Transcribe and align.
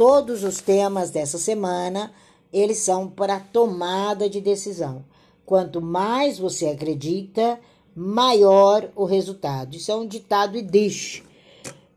todos 0.00 0.44
os 0.44 0.62
temas 0.62 1.10
dessa 1.10 1.36
semana, 1.36 2.10
eles 2.50 2.78
são 2.78 3.06
para 3.06 3.38
tomada 3.38 4.30
de 4.30 4.40
decisão. 4.40 5.04
Quanto 5.44 5.82
mais 5.82 6.38
você 6.38 6.68
acredita, 6.68 7.60
maior 7.94 8.88
o 8.96 9.04
resultado. 9.04 9.76
Isso 9.76 9.92
é 9.92 9.94
um 9.94 10.06
ditado 10.06 10.56
Yiddish. 10.56 11.22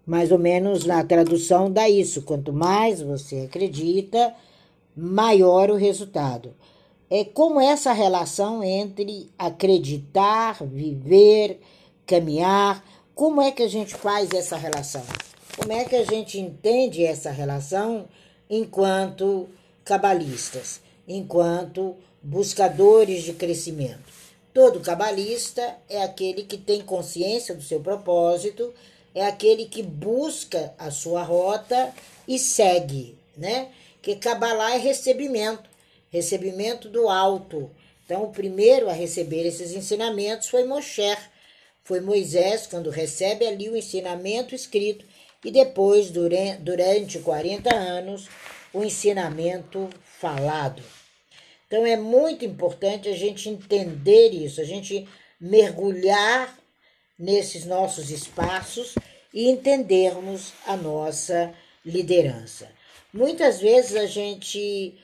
Mais 0.06 0.34
ou 0.34 0.38
menos 0.38 0.84
na 0.84 1.02
tradução 1.02 1.72
dá 1.72 1.90
isso. 1.90 2.24
Quanto 2.24 2.52
mais 2.52 3.02
você 3.02 3.48
acredita, 3.50 4.36
maior 4.98 5.70
o 5.72 5.78
resultado. 5.78 6.54
É 7.10 7.24
como 7.24 7.58
essa 7.58 7.94
relação 7.94 8.62
entre 8.62 9.32
acreditar, 9.40 10.62
viver, 10.62 11.62
caminhar, 12.06 12.84
como 13.16 13.42
é 13.42 13.50
que 13.50 13.64
a 13.64 13.70
gente 13.70 13.96
faz 13.96 14.30
essa 14.34 14.58
relação? 14.58 15.04
Como 15.56 15.72
é 15.72 15.86
que 15.86 15.96
a 15.96 16.04
gente 16.04 16.40
entende 16.40 17.06
essa 17.06 17.30
relação 17.30 18.10
enquanto 18.50 19.48
cabalistas, 19.86 20.82
enquanto 21.08 21.96
buscadores 22.24 23.24
de 23.24 23.34
crescimento? 23.34 24.12
Todo 24.52 24.80
cabalista 24.80 25.78
é 25.88 26.02
aquele 26.02 26.44
que 26.44 26.58
tem 26.58 26.82
consciência 26.82 27.54
do 27.54 27.62
seu 27.62 27.80
propósito, 27.80 28.74
é 29.14 29.26
aquele 29.26 29.66
que 29.66 29.84
busca 29.84 30.74
a 30.78 30.90
sua 30.90 31.22
rota 31.22 31.94
e 32.28 32.40
segue, 32.40 33.16
né? 33.38 33.70
Que 34.02 34.16
cabalá 34.16 34.74
é 34.74 34.78
recebimento, 34.80 35.70
recebimento 36.10 36.90
do 36.90 37.08
alto. 37.08 37.70
Então, 38.04 38.24
o 38.24 38.32
primeiro 38.32 38.90
a 38.90 38.94
receber 38.94 39.46
esses 39.46 39.72
ensinamentos 39.72 40.50
foi 40.50 40.64
Moshe, 40.64 41.16
foi 41.84 42.02
Moisés, 42.02 42.66
quando 42.66 42.90
recebe 42.90 43.46
ali 43.46 43.70
o 43.70 43.78
ensinamento 43.78 44.56
escrito, 44.56 45.06
e 45.44 45.52
depois, 45.52 46.10
durante 46.10 47.20
40 47.20 47.74
anos, 47.74 48.28
o 48.74 48.84
ensinamento 48.84 49.90
falado. 50.20 50.82
Então 51.68 51.86
é 51.86 51.98
muito 51.98 52.46
importante 52.46 53.10
a 53.10 53.16
gente 53.16 53.50
entender 53.50 54.30
isso, 54.30 54.62
a 54.62 54.64
gente 54.64 55.08
mergulhar 55.40 56.58
nesses 57.18 57.66
nossos 57.66 58.10
espaços 58.10 58.96
e 59.34 59.50
entendermos 59.50 60.54
a 60.66 60.78
nossa 60.78 61.54
liderança. 61.86 62.70
Muitas 63.12 63.60
vezes 63.60 63.96
a 63.96 64.06
gente 64.06 64.98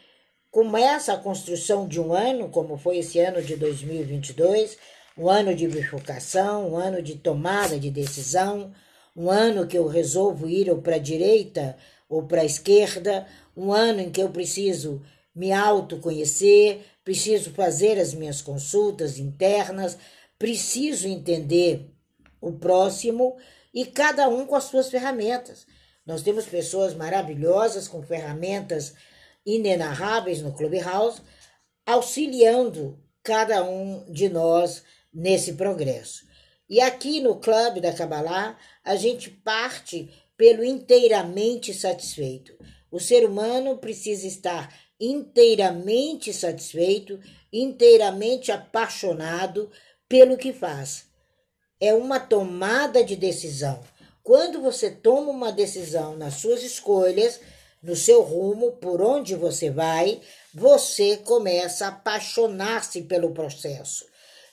começa 0.52 1.14
a 1.14 1.18
construção 1.18 1.88
de 1.88 2.00
um 2.00 2.14
ano, 2.14 2.50
como 2.50 2.78
foi 2.78 3.00
esse 3.00 3.20
ano 3.20 3.42
de 3.42 3.56
2022, 3.56 4.78
um 5.18 5.30
ano 5.30 5.54
de 5.54 5.68
bifurcação, 5.68 6.72
um 6.72 6.78
ano 6.78 7.02
de 7.02 7.16
tomada 7.16 7.80
de 7.80 7.92
decisão, 7.92 8.74
um 9.16 9.30
ano 9.30 9.68
que 9.68 9.78
eu 9.78 9.88
resolvo 9.88 10.48
ir 10.48 10.70
ou 10.70 10.82
para 10.82 10.96
a 10.96 11.00
direita 11.00 11.78
ou 12.08 12.24
para 12.24 12.42
a 12.42 12.46
esquerda, 12.46 13.28
um 13.56 13.72
ano 13.72 14.02
em 14.02 14.10
que 14.10 14.22
eu 14.22 14.30
preciso 14.30 15.02
me 15.36 15.52
autoconhecer, 15.52 16.82
preciso 17.04 17.52
fazer 17.52 18.00
as 18.00 18.14
minhas 18.14 18.42
consultas 18.42 19.18
internas, 19.18 19.98
preciso 20.38 21.08
entender 21.08 21.90
o 22.42 22.52
próximo 22.54 23.38
e 23.74 23.86
cada 23.86 24.28
um 24.28 24.46
com 24.46 24.56
as 24.56 24.66
suas 24.66 24.90
ferramentas. 24.90 25.66
Nós 26.06 26.24
temos 26.24 26.46
pessoas 26.46 26.94
maravilhosas 26.96 27.88
com 27.88 28.02
ferramentas 28.02 28.94
inenarráveis 29.46 30.42
no 30.42 30.54
Clubhouse, 30.54 31.22
auxiliando 31.86 33.00
cada 33.24 33.64
um 33.64 34.06
de 34.12 34.30
nós 34.30 34.84
nesse 35.14 35.54
progresso. 35.54 36.29
E 36.70 36.80
aqui 36.80 37.20
no 37.20 37.38
Clube 37.38 37.82
da 37.82 37.92
Kabbalah, 37.92 38.56
a 38.84 38.96
gente 38.96 39.32
parte 39.32 40.08
pelo 40.38 40.64
inteiramente 40.64 41.74
satisfeito. 41.74 42.54
O 42.92 43.00
ser 43.00 43.26
humano 43.26 43.80
precisa 43.80 44.28
estar 44.28 44.72
inteiramente 45.00 46.32
satisfeito, 46.32 47.20
inteiramente 47.52 48.52
apaixonado 48.52 49.72
pelo 50.08 50.38
que 50.38 50.54
faz. 50.54 51.06
É 51.80 51.92
uma 51.92 52.20
tomada 52.20 53.04
de 53.04 53.16
decisão. 53.16 53.82
Quando 54.22 54.62
você 54.62 54.92
toma 54.92 55.32
uma 55.32 55.52
decisão 55.52 56.16
nas 56.16 56.36
suas 56.36 56.62
escolhas, 56.62 57.40
no 57.82 57.96
seu 57.96 58.22
rumo, 58.22 58.74
por 58.74 59.02
onde 59.02 59.34
você 59.34 59.72
vai, 59.72 60.22
você 60.54 61.18
começa 61.18 61.86
a 61.86 61.90
apaixonar-se 61.90 63.02
pelo 63.04 63.32
processo 63.32 64.09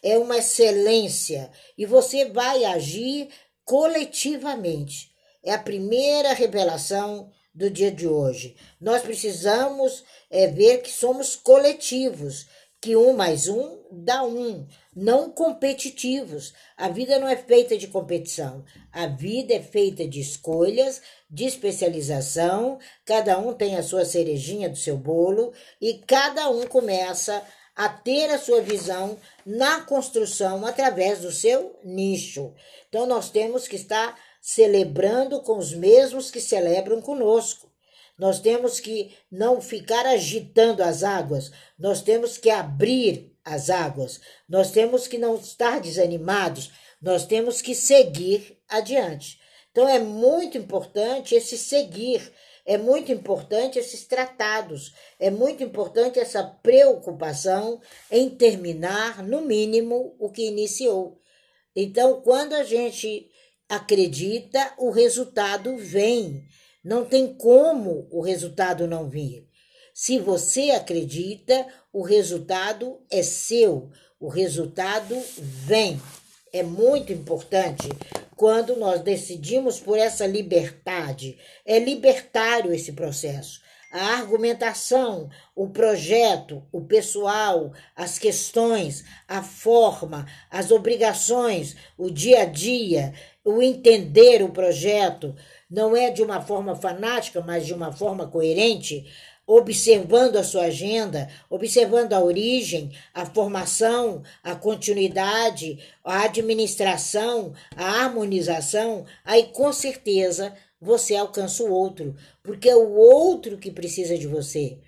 é 0.06 0.16
uma 0.16 0.38
excelência 0.38 1.50
e 1.76 1.84
você 1.84 2.26
vai 2.26 2.64
agir 2.64 3.28
coletivamente. 3.64 5.10
É 5.42 5.52
a 5.52 5.58
primeira 5.58 6.32
revelação 6.32 7.28
do 7.52 7.68
dia 7.68 7.90
de 7.90 8.06
hoje. 8.06 8.54
Nós 8.80 9.02
precisamos 9.02 10.04
é, 10.30 10.46
ver 10.46 10.82
que 10.82 10.92
somos 10.92 11.34
coletivos, 11.34 12.46
que 12.80 12.94
um 12.94 13.14
mais 13.14 13.48
um 13.48 13.80
dá 13.90 14.22
um, 14.22 14.64
não 14.94 15.28
competitivos. 15.28 16.54
A 16.76 16.88
vida 16.88 17.18
não 17.18 17.26
é 17.26 17.36
feita 17.36 17.76
de 17.76 17.88
competição, 17.88 18.64
a 18.92 19.08
vida 19.08 19.54
é 19.54 19.60
feita 19.60 20.06
de 20.06 20.20
escolhas, 20.20 21.02
de 21.28 21.46
especialização, 21.46 22.78
cada 23.04 23.36
um 23.40 23.52
tem 23.52 23.74
a 23.74 23.82
sua 23.82 24.04
cerejinha 24.04 24.68
do 24.68 24.76
seu 24.76 24.96
bolo 24.96 25.52
e 25.80 25.94
cada 26.06 26.48
um 26.48 26.64
começa 26.68 27.42
a 27.76 27.90
ter 27.90 28.30
a 28.30 28.38
sua 28.38 28.62
visão 28.62 29.18
na 29.44 29.82
construção 29.82 30.64
através 30.64 31.20
do 31.20 31.30
seu 31.30 31.78
nicho. 31.84 32.54
Então, 32.88 33.06
nós 33.06 33.28
temos 33.28 33.68
que 33.68 33.76
estar 33.76 34.18
celebrando 34.40 35.42
com 35.42 35.58
os 35.58 35.74
mesmos 35.74 36.30
que 36.30 36.40
celebram 36.40 37.02
conosco. 37.02 37.70
Nós 38.18 38.40
temos 38.40 38.80
que 38.80 39.14
não 39.30 39.60
ficar 39.60 40.06
agitando 40.06 40.82
as 40.82 41.02
águas, 41.02 41.52
nós 41.78 42.00
temos 42.00 42.38
que 42.38 42.48
abrir 42.48 43.36
as 43.44 43.68
águas, 43.68 44.20
nós 44.48 44.70
temos 44.70 45.06
que 45.06 45.18
não 45.18 45.36
estar 45.36 45.78
desanimados, 45.80 46.70
nós 47.02 47.26
temos 47.26 47.60
que 47.60 47.74
seguir 47.74 48.58
adiante. 48.66 49.38
Então, 49.70 49.86
é 49.86 49.98
muito 49.98 50.56
importante 50.56 51.34
esse 51.34 51.58
seguir 51.58 52.32
é 52.66 52.76
muito 52.76 53.12
importante 53.12 53.78
esses 53.78 54.04
tratados, 54.04 54.92
é 55.20 55.30
muito 55.30 55.62
importante 55.62 56.18
essa 56.18 56.42
preocupação 56.42 57.80
em 58.10 58.28
terminar, 58.28 59.22
no 59.22 59.40
mínimo, 59.40 60.16
o 60.18 60.28
que 60.28 60.48
iniciou. 60.48 61.20
Então, 61.74 62.20
quando 62.22 62.54
a 62.54 62.64
gente 62.64 63.30
acredita, 63.68 64.74
o 64.78 64.90
resultado 64.90 65.76
vem. 65.76 66.44
Não 66.84 67.04
tem 67.04 67.34
como 67.34 68.08
o 68.10 68.20
resultado 68.20 68.86
não 68.86 69.08
vir. 69.08 69.46
Se 69.94 70.18
você 70.18 70.70
acredita, 70.70 71.66
o 71.92 72.02
resultado 72.02 73.00
é 73.10 73.22
seu, 73.22 73.90
o 74.20 74.28
resultado 74.28 75.16
vem. 75.38 76.00
É 76.52 76.62
muito 76.62 77.12
importante 77.12 77.88
quando 78.36 78.76
nós 78.76 79.00
decidimos 79.00 79.80
por 79.80 79.98
essa 79.98 80.26
liberdade. 80.26 81.38
É 81.64 81.78
libertário 81.78 82.72
esse 82.72 82.92
processo. 82.92 83.64
A 83.90 84.18
argumentação, 84.18 85.30
o 85.54 85.68
projeto, 85.70 86.62
o 86.70 86.82
pessoal, 86.82 87.72
as 87.94 88.18
questões, 88.18 89.04
a 89.26 89.42
forma, 89.42 90.26
as 90.50 90.70
obrigações, 90.70 91.76
o 91.96 92.10
dia 92.10 92.42
a 92.42 92.44
dia, 92.44 93.14
o 93.42 93.62
entender 93.62 94.42
o 94.42 94.50
projeto, 94.50 95.34
não 95.70 95.96
é 95.96 96.10
de 96.10 96.22
uma 96.22 96.42
forma 96.42 96.76
fanática, 96.76 97.40
mas 97.40 97.64
de 97.64 97.72
uma 97.72 97.90
forma 97.90 98.26
coerente, 98.26 99.06
observando 99.46 100.36
a 100.36 100.42
sua 100.42 100.64
agenda, 100.64 101.28
observando 101.48 102.12
a 102.12 102.20
origem, 102.20 102.90
a 103.14 103.24
formação, 103.24 104.22
a 104.42 104.56
continuidade, 104.56 105.78
a 106.02 106.24
administração, 106.24 107.54
a 107.76 108.02
harmonização, 108.02 109.06
aí 109.24 109.44
com 109.52 109.72
certeza 109.72 110.52
você 110.80 111.14
alcança 111.14 111.62
o 111.62 111.72
outro, 111.72 112.16
porque 112.42 112.68
é 112.68 112.76
o 112.76 112.94
outro 112.94 113.56
que 113.56 113.70
precisa 113.70 114.18
de 114.18 114.26
você, 114.26 114.78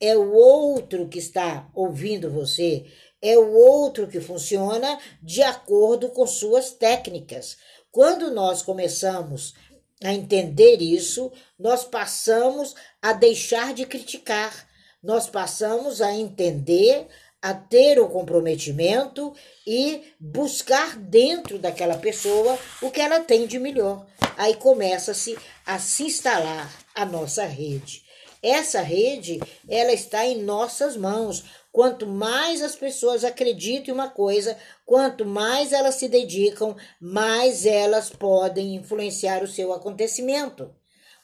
é 0.00 0.16
o 0.16 0.32
outro 0.32 1.08
que 1.08 1.18
está 1.18 1.68
ouvindo 1.74 2.30
você, 2.30 2.86
é 3.20 3.36
o 3.36 3.52
outro 3.52 4.06
que 4.06 4.20
funciona 4.20 4.98
de 5.22 5.42
acordo 5.42 6.08
com 6.10 6.26
suas 6.26 6.70
técnicas. 6.70 7.56
Quando 7.90 8.30
nós 8.30 8.60
começamos 8.60 9.54
a 10.02 10.12
entender 10.12 10.82
isso, 10.82 11.32
nós 11.58 11.84
passamos 11.84 12.74
a 13.00 13.12
deixar 13.12 13.72
de 13.72 13.86
criticar, 13.86 14.68
nós 15.02 15.28
passamos 15.28 16.02
a 16.02 16.12
entender, 16.12 17.06
a 17.40 17.54
ter 17.54 17.98
o 18.00 18.08
comprometimento 18.08 19.34
e 19.66 20.02
buscar 20.18 20.96
dentro 20.96 21.58
daquela 21.58 21.96
pessoa 21.96 22.58
o 22.82 22.90
que 22.90 23.00
ela 23.00 23.20
tem 23.20 23.46
de 23.46 23.58
melhor. 23.58 24.06
Aí 24.36 24.54
começa-se 24.56 25.38
a 25.64 25.78
se 25.78 26.04
instalar 26.04 26.70
a 26.94 27.04
nossa 27.04 27.44
rede. 27.44 28.04
Essa 28.42 28.80
rede, 28.80 29.40
ela 29.68 29.92
está 29.92 30.26
em 30.26 30.42
nossas 30.42 30.96
mãos. 30.96 31.44
Quanto 31.76 32.06
mais 32.06 32.62
as 32.62 32.74
pessoas 32.74 33.22
acreditam 33.22 33.92
em 33.92 33.98
uma 33.98 34.08
coisa, 34.08 34.56
quanto 34.86 35.26
mais 35.26 35.74
elas 35.74 35.96
se 35.96 36.08
dedicam, 36.08 36.74
mais 36.98 37.66
elas 37.66 38.08
podem 38.08 38.76
influenciar 38.76 39.42
o 39.42 39.46
seu 39.46 39.74
acontecimento. 39.74 40.74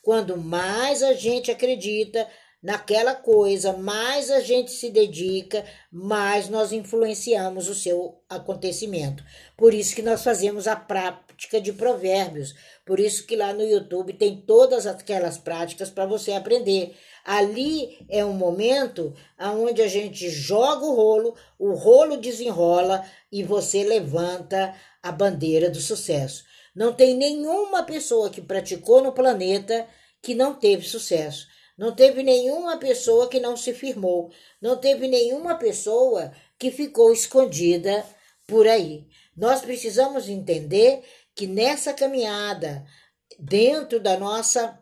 Quando 0.03 0.37
mais 0.37 1.03
a 1.03 1.15
gente 1.15 1.51
acredita 1.51 2.29
naquela 2.63 3.15
coisa, 3.15 3.73
mais 3.73 4.31
a 4.31 4.41
gente 4.41 4.73
se 4.73 4.91
dedica, 4.91 5.65
mais 5.91 6.51
nós 6.51 6.71
influenciamos 6.71 7.71
o 7.71 7.75
seu 7.75 8.23
acontecimento. 8.29 9.25
Por 9.57 9.73
isso 9.73 9.97
que 9.97 10.03
nós 10.03 10.23
fazemos 10.23 10.69
a 10.69 10.77
prática 10.77 11.63
de 11.63 11.73
provérbios. 11.73 12.55
Por 12.85 13.01
isso 13.01 13.27
que 13.27 13.37
lá 13.37 13.55
no 13.55 13.65
YouTube 13.65 14.13
tem 14.13 14.43
todas 14.43 14.87
aquelas 14.87 15.39
práticas 15.39 15.89
para 15.89 16.05
você 16.05 16.33
aprender. 16.33 16.95
Ali 17.25 18.05
é 18.09 18.25
um 18.25 18.33
momento 18.33 19.15
onde 19.39 19.81
a 19.81 19.89
gente 19.89 20.29
joga 20.29 20.85
o 20.85 20.95
rolo, 20.95 21.37
o 21.59 21.73
rolo 21.73 22.17
desenrola 22.17 23.05
e 23.31 23.43
você 23.43 23.85
levanta 23.85 24.75
a 25.03 25.13
bandeira 25.13 25.71
do 25.71 25.81
sucesso. 25.81 26.45
Não 26.75 26.93
tem 26.93 27.15
nenhuma 27.15 27.83
pessoa 27.85 28.31
que 28.31 28.41
praticou 28.41 29.03
no 29.03 29.13
planeta 29.13 29.87
que 30.21 30.35
não 30.35 30.55
teve 30.55 30.87
sucesso. 30.87 31.47
Não 31.77 31.95
teve 31.95 32.23
nenhuma 32.23 32.77
pessoa 32.77 33.29
que 33.29 33.41
não 33.41 33.57
se 33.57 33.73
firmou. 33.73 34.31
Não 34.61 34.77
teve 34.77 35.09
nenhuma 35.09 35.57
pessoa 35.57 36.33
que 36.59 36.71
ficou 36.71 37.13
escondida 37.13 38.05
por 38.47 38.67
aí. 38.67 39.07
Nós 39.37 39.61
precisamos 39.61 40.29
entender 40.29 41.03
que 41.35 41.47
nessa 41.47 41.93
caminhada, 41.93 42.85
dentro 43.39 43.99
da 43.99 44.17
nossa 44.19 44.79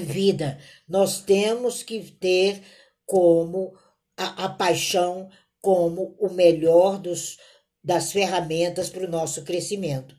vida, 0.00 0.58
nós 0.88 1.20
temos 1.20 1.82
que 1.82 2.00
ter 2.12 2.62
como 3.04 3.74
a, 4.16 4.44
a 4.44 4.48
paixão 4.48 5.28
como 5.60 6.16
o 6.18 6.30
melhor 6.30 6.98
dos, 6.98 7.38
das 7.84 8.12
ferramentas 8.12 8.88
para 8.88 9.04
o 9.04 9.10
nosso 9.10 9.42
crescimento. 9.44 10.14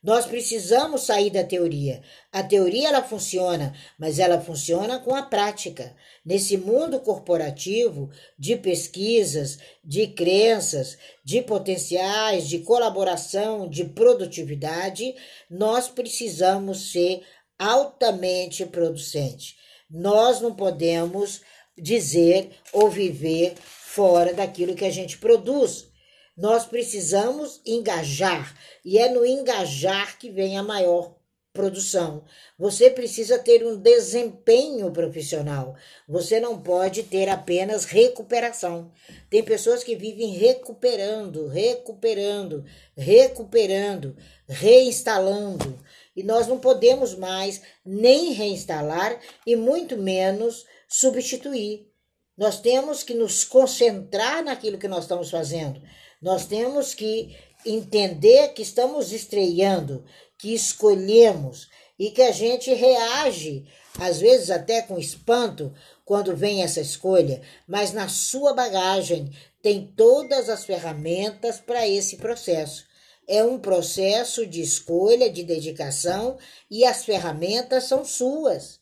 Nós 0.00 0.26
precisamos 0.26 1.02
sair 1.02 1.28
da 1.28 1.42
teoria. 1.42 2.02
A 2.30 2.40
teoria 2.40 2.88
ela 2.88 3.02
funciona, 3.02 3.74
mas 3.98 4.20
ela 4.20 4.40
funciona 4.40 5.00
com 5.00 5.12
a 5.12 5.24
prática. 5.24 5.92
Nesse 6.24 6.56
mundo 6.56 7.00
corporativo 7.00 8.08
de 8.38 8.54
pesquisas, 8.56 9.58
de 9.84 10.06
crenças, 10.06 10.96
de 11.24 11.42
potenciais, 11.42 12.48
de 12.48 12.60
colaboração, 12.60 13.68
de 13.68 13.86
produtividade, 13.86 15.16
nós 15.50 15.88
precisamos 15.88 16.92
ser 16.92 17.22
altamente 17.58 18.64
producente. 18.66 19.56
Nós 19.90 20.40
não 20.40 20.54
podemos 20.54 21.40
dizer 21.76 22.50
ou 22.72 22.90
viver 22.90 23.54
fora 23.56 24.32
daquilo 24.32 24.74
que 24.74 24.84
a 24.84 24.90
gente 24.90 25.18
produz. 25.18 25.88
Nós 26.36 26.66
precisamos 26.66 27.60
engajar, 27.66 28.56
e 28.84 28.98
é 28.98 29.08
no 29.08 29.26
engajar 29.26 30.18
que 30.18 30.30
vem 30.30 30.56
a 30.56 30.62
maior 30.62 31.18
produção. 31.52 32.24
Você 32.56 32.88
precisa 32.88 33.36
ter 33.36 33.66
um 33.66 33.76
desempenho 33.76 34.92
profissional. 34.92 35.74
Você 36.08 36.38
não 36.38 36.60
pode 36.60 37.02
ter 37.02 37.28
apenas 37.28 37.84
recuperação. 37.84 38.92
Tem 39.28 39.42
pessoas 39.42 39.82
que 39.82 39.96
vivem 39.96 40.30
recuperando, 40.30 41.48
recuperando, 41.48 42.64
recuperando, 42.96 44.16
reinstalando. 44.46 45.76
E 46.18 46.24
nós 46.24 46.48
não 46.48 46.58
podemos 46.58 47.14
mais 47.14 47.62
nem 47.86 48.32
reinstalar 48.32 49.20
e 49.46 49.54
muito 49.54 49.96
menos 49.96 50.66
substituir. 50.88 51.92
Nós 52.36 52.60
temos 52.60 53.04
que 53.04 53.14
nos 53.14 53.44
concentrar 53.44 54.42
naquilo 54.42 54.78
que 54.78 54.88
nós 54.88 55.04
estamos 55.04 55.30
fazendo. 55.30 55.80
Nós 56.20 56.44
temos 56.44 56.92
que 56.92 57.36
entender 57.64 58.48
que 58.48 58.62
estamos 58.62 59.12
estreando, 59.12 60.04
que 60.36 60.52
escolhemos 60.52 61.68
e 61.96 62.10
que 62.10 62.22
a 62.22 62.32
gente 62.32 62.74
reage, 62.74 63.64
às 63.96 64.18
vezes 64.18 64.50
até 64.50 64.82
com 64.82 64.98
espanto, 64.98 65.72
quando 66.04 66.34
vem 66.34 66.64
essa 66.64 66.80
escolha, 66.80 67.42
mas 67.64 67.92
na 67.92 68.08
sua 68.08 68.52
bagagem 68.52 69.30
tem 69.62 69.86
todas 69.96 70.48
as 70.48 70.64
ferramentas 70.64 71.60
para 71.60 71.86
esse 71.86 72.16
processo. 72.16 72.87
É 73.28 73.44
um 73.44 73.58
processo 73.58 74.46
de 74.46 74.62
escolha, 74.62 75.30
de 75.30 75.44
dedicação 75.44 76.38
e 76.70 76.84
as 76.84 77.04
ferramentas 77.04 77.84
são 77.84 78.02
suas. 78.02 78.80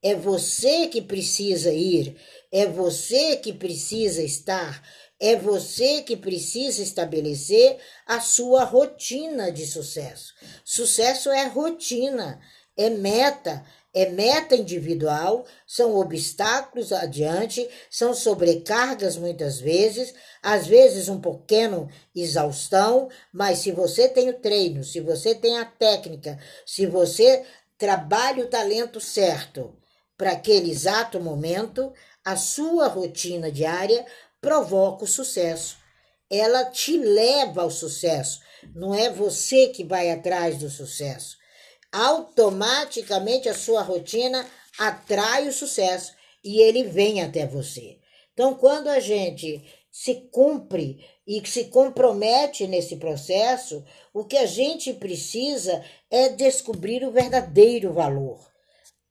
É 0.00 0.14
você 0.14 0.86
que 0.86 1.02
precisa 1.02 1.72
ir, 1.72 2.16
é 2.52 2.64
você 2.64 3.36
que 3.36 3.52
precisa 3.52 4.22
estar, 4.22 4.80
é 5.18 5.34
você 5.34 6.02
que 6.02 6.16
precisa 6.16 6.80
estabelecer 6.80 7.78
a 8.06 8.20
sua 8.20 8.62
rotina 8.62 9.50
de 9.50 9.66
sucesso. 9.66 10.32
Sucesso 10.64 11.30
é 11.30 11.48
rotina, 11.48 12.40
é 12.76 12.88
meta, 12.88 13.66
é 13.94 14.10
meta 14.10 14.54
individual, 14.54 15.46
são 15.66 15.96
obstáculos 15.96 16.92
adiante, 16.92 17.68
são 17.90 18.14
sobrecargas 18.14 19.16
muitas 19.16 19.58
vezes, 19.58 20.14
às 20.42 20.66
vezes 20.66 21.08
um 21.08 21.20
pequeno 21.20 21.88
exaustão, 22.14 23.08
mas 23.32 23.58
se 23.58 23.72
você 23.72 24.08
tem 24.08 24.28
o 24.28 24.38
treino, 24.38 24.84
se 24.84 25.00
você 25.00 25.34
tem 25.34 25.58
a 25.58 25.64
técnica, 25.64 26.38
se 26.66 26.86
você 26.86 27.44
trabalha 27.78 28.44
o 28.44 28.48
talento 28.48 29.00
certo 29.00 29.74
para 30.16 30.32
aquele 30.32 30.70
exato 30.70 31.20
momento, 31.20 31.92
a 32.24 32.36
sua 32.36 32.88
rotina 32.88 33.50
diária 33.50 34.04
provoca 34.40 35.04
o 35.04 35.08
sucesso. 35.08 35.78
Ela 36.30 36.64
te 36.66 36.98
leva 36.98 37.62
ao 37.62 37.70
sucesso. 37.70 38.40
Não 38.74 38.94
é 38.94 39.08
você 39.08 39.68
que 39.68 39.84
vai 39.84 40.10
atrás 40.10 40.58
do 40.58 40.68
sucesso. 40.68 41.38
Automaticamente 41.92 43.48
a 43.48 43.54
sua 43.54 43.82
rotina 43.82 44.46
atrai 44.78 45.48
o 45.48 45.52
sucesso 45.52 46.12
e 46.44 46.60
ele 46.60 46.84
vem 46.84 47.22
até 47.22 47.46
você. 47.46 47.98
Então, 48.32 48.54
quando 48.54 48.88
a 48.88 49.00
gente 49.00 49.64
se 49.90 50.28
cumpre 50.30 51.04
e 51.26 51.44
se 51.46 51.64
compromete 51.64 52.66
nesse 52.66 52.96
processo, 52.96 53.84
o 54.14 54.24
que 54.24 54.36
a 54.36 54.46
gente 54.46 54.92
precisa 54.92 55.84
é 56.10 56.28
descobrir 56.28 57.04
o 57.04 57.10
verdadeiro 57.10 57.92
valor. 57.92 58.48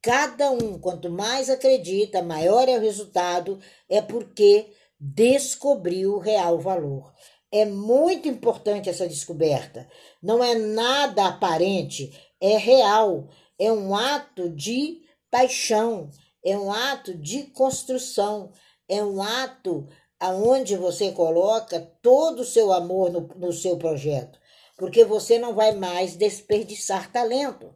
Cada 0.02 0.52
um, 0.52 0.80
quanto 0.80 1.10
mais 1.10 1.50
acredita, 1.50 2.22
maior 2.22 2.70
é 2.70 2.78
o 2.78 2.82
resultado, 2.82 3.60
é 3.90 4.02
porque 4.02 4.68
descobriu 5.00 6.14
o 6.16 6.20
real 6.20 6.60
valor. 6.60 7.14
É 7.52 7.66
muito 7.66 8.28
importante 8.28 8.90
essa 8.90 9.08
descoberta. 9.08 9.88
Não 10.22 10.44
é 10.44 10.56
nada 10.56 11.28
aparente, 11.28 12.12
é 12.42 12.58
real. 12.58 13.28
É 13.60 13.72
um 13.72 13.96
ato 13.96 14.50
de 14.50 15.02
paixão, 15.32 16.10
é 16.44 16.58
um 16.58 16.72
ato 16.72 17.14
de 17.16 17.44
construção, 17.44 18.52
é 18.88 19.04
um 19.04 19.22
ato 19.22 19.88
aonde 20.20 20.76
você 20.76 21.12
coloca 21.12 21.80
todo 22.02 22.42
o 22.42 22.46
seu 22.46 22.72
amor 22.72 23.12
no, 23.12 23.28
no 23.36 23.52
seu 23.52 23.78
projeto, 23.78 24.40
porque 24.78 25.04
você 25.04 25.40
não 25.40 25.56
vai 25.56 25.74
mais 25.74 26.16
desperdiçar 26.16 27.12
talento. 27.12 27.74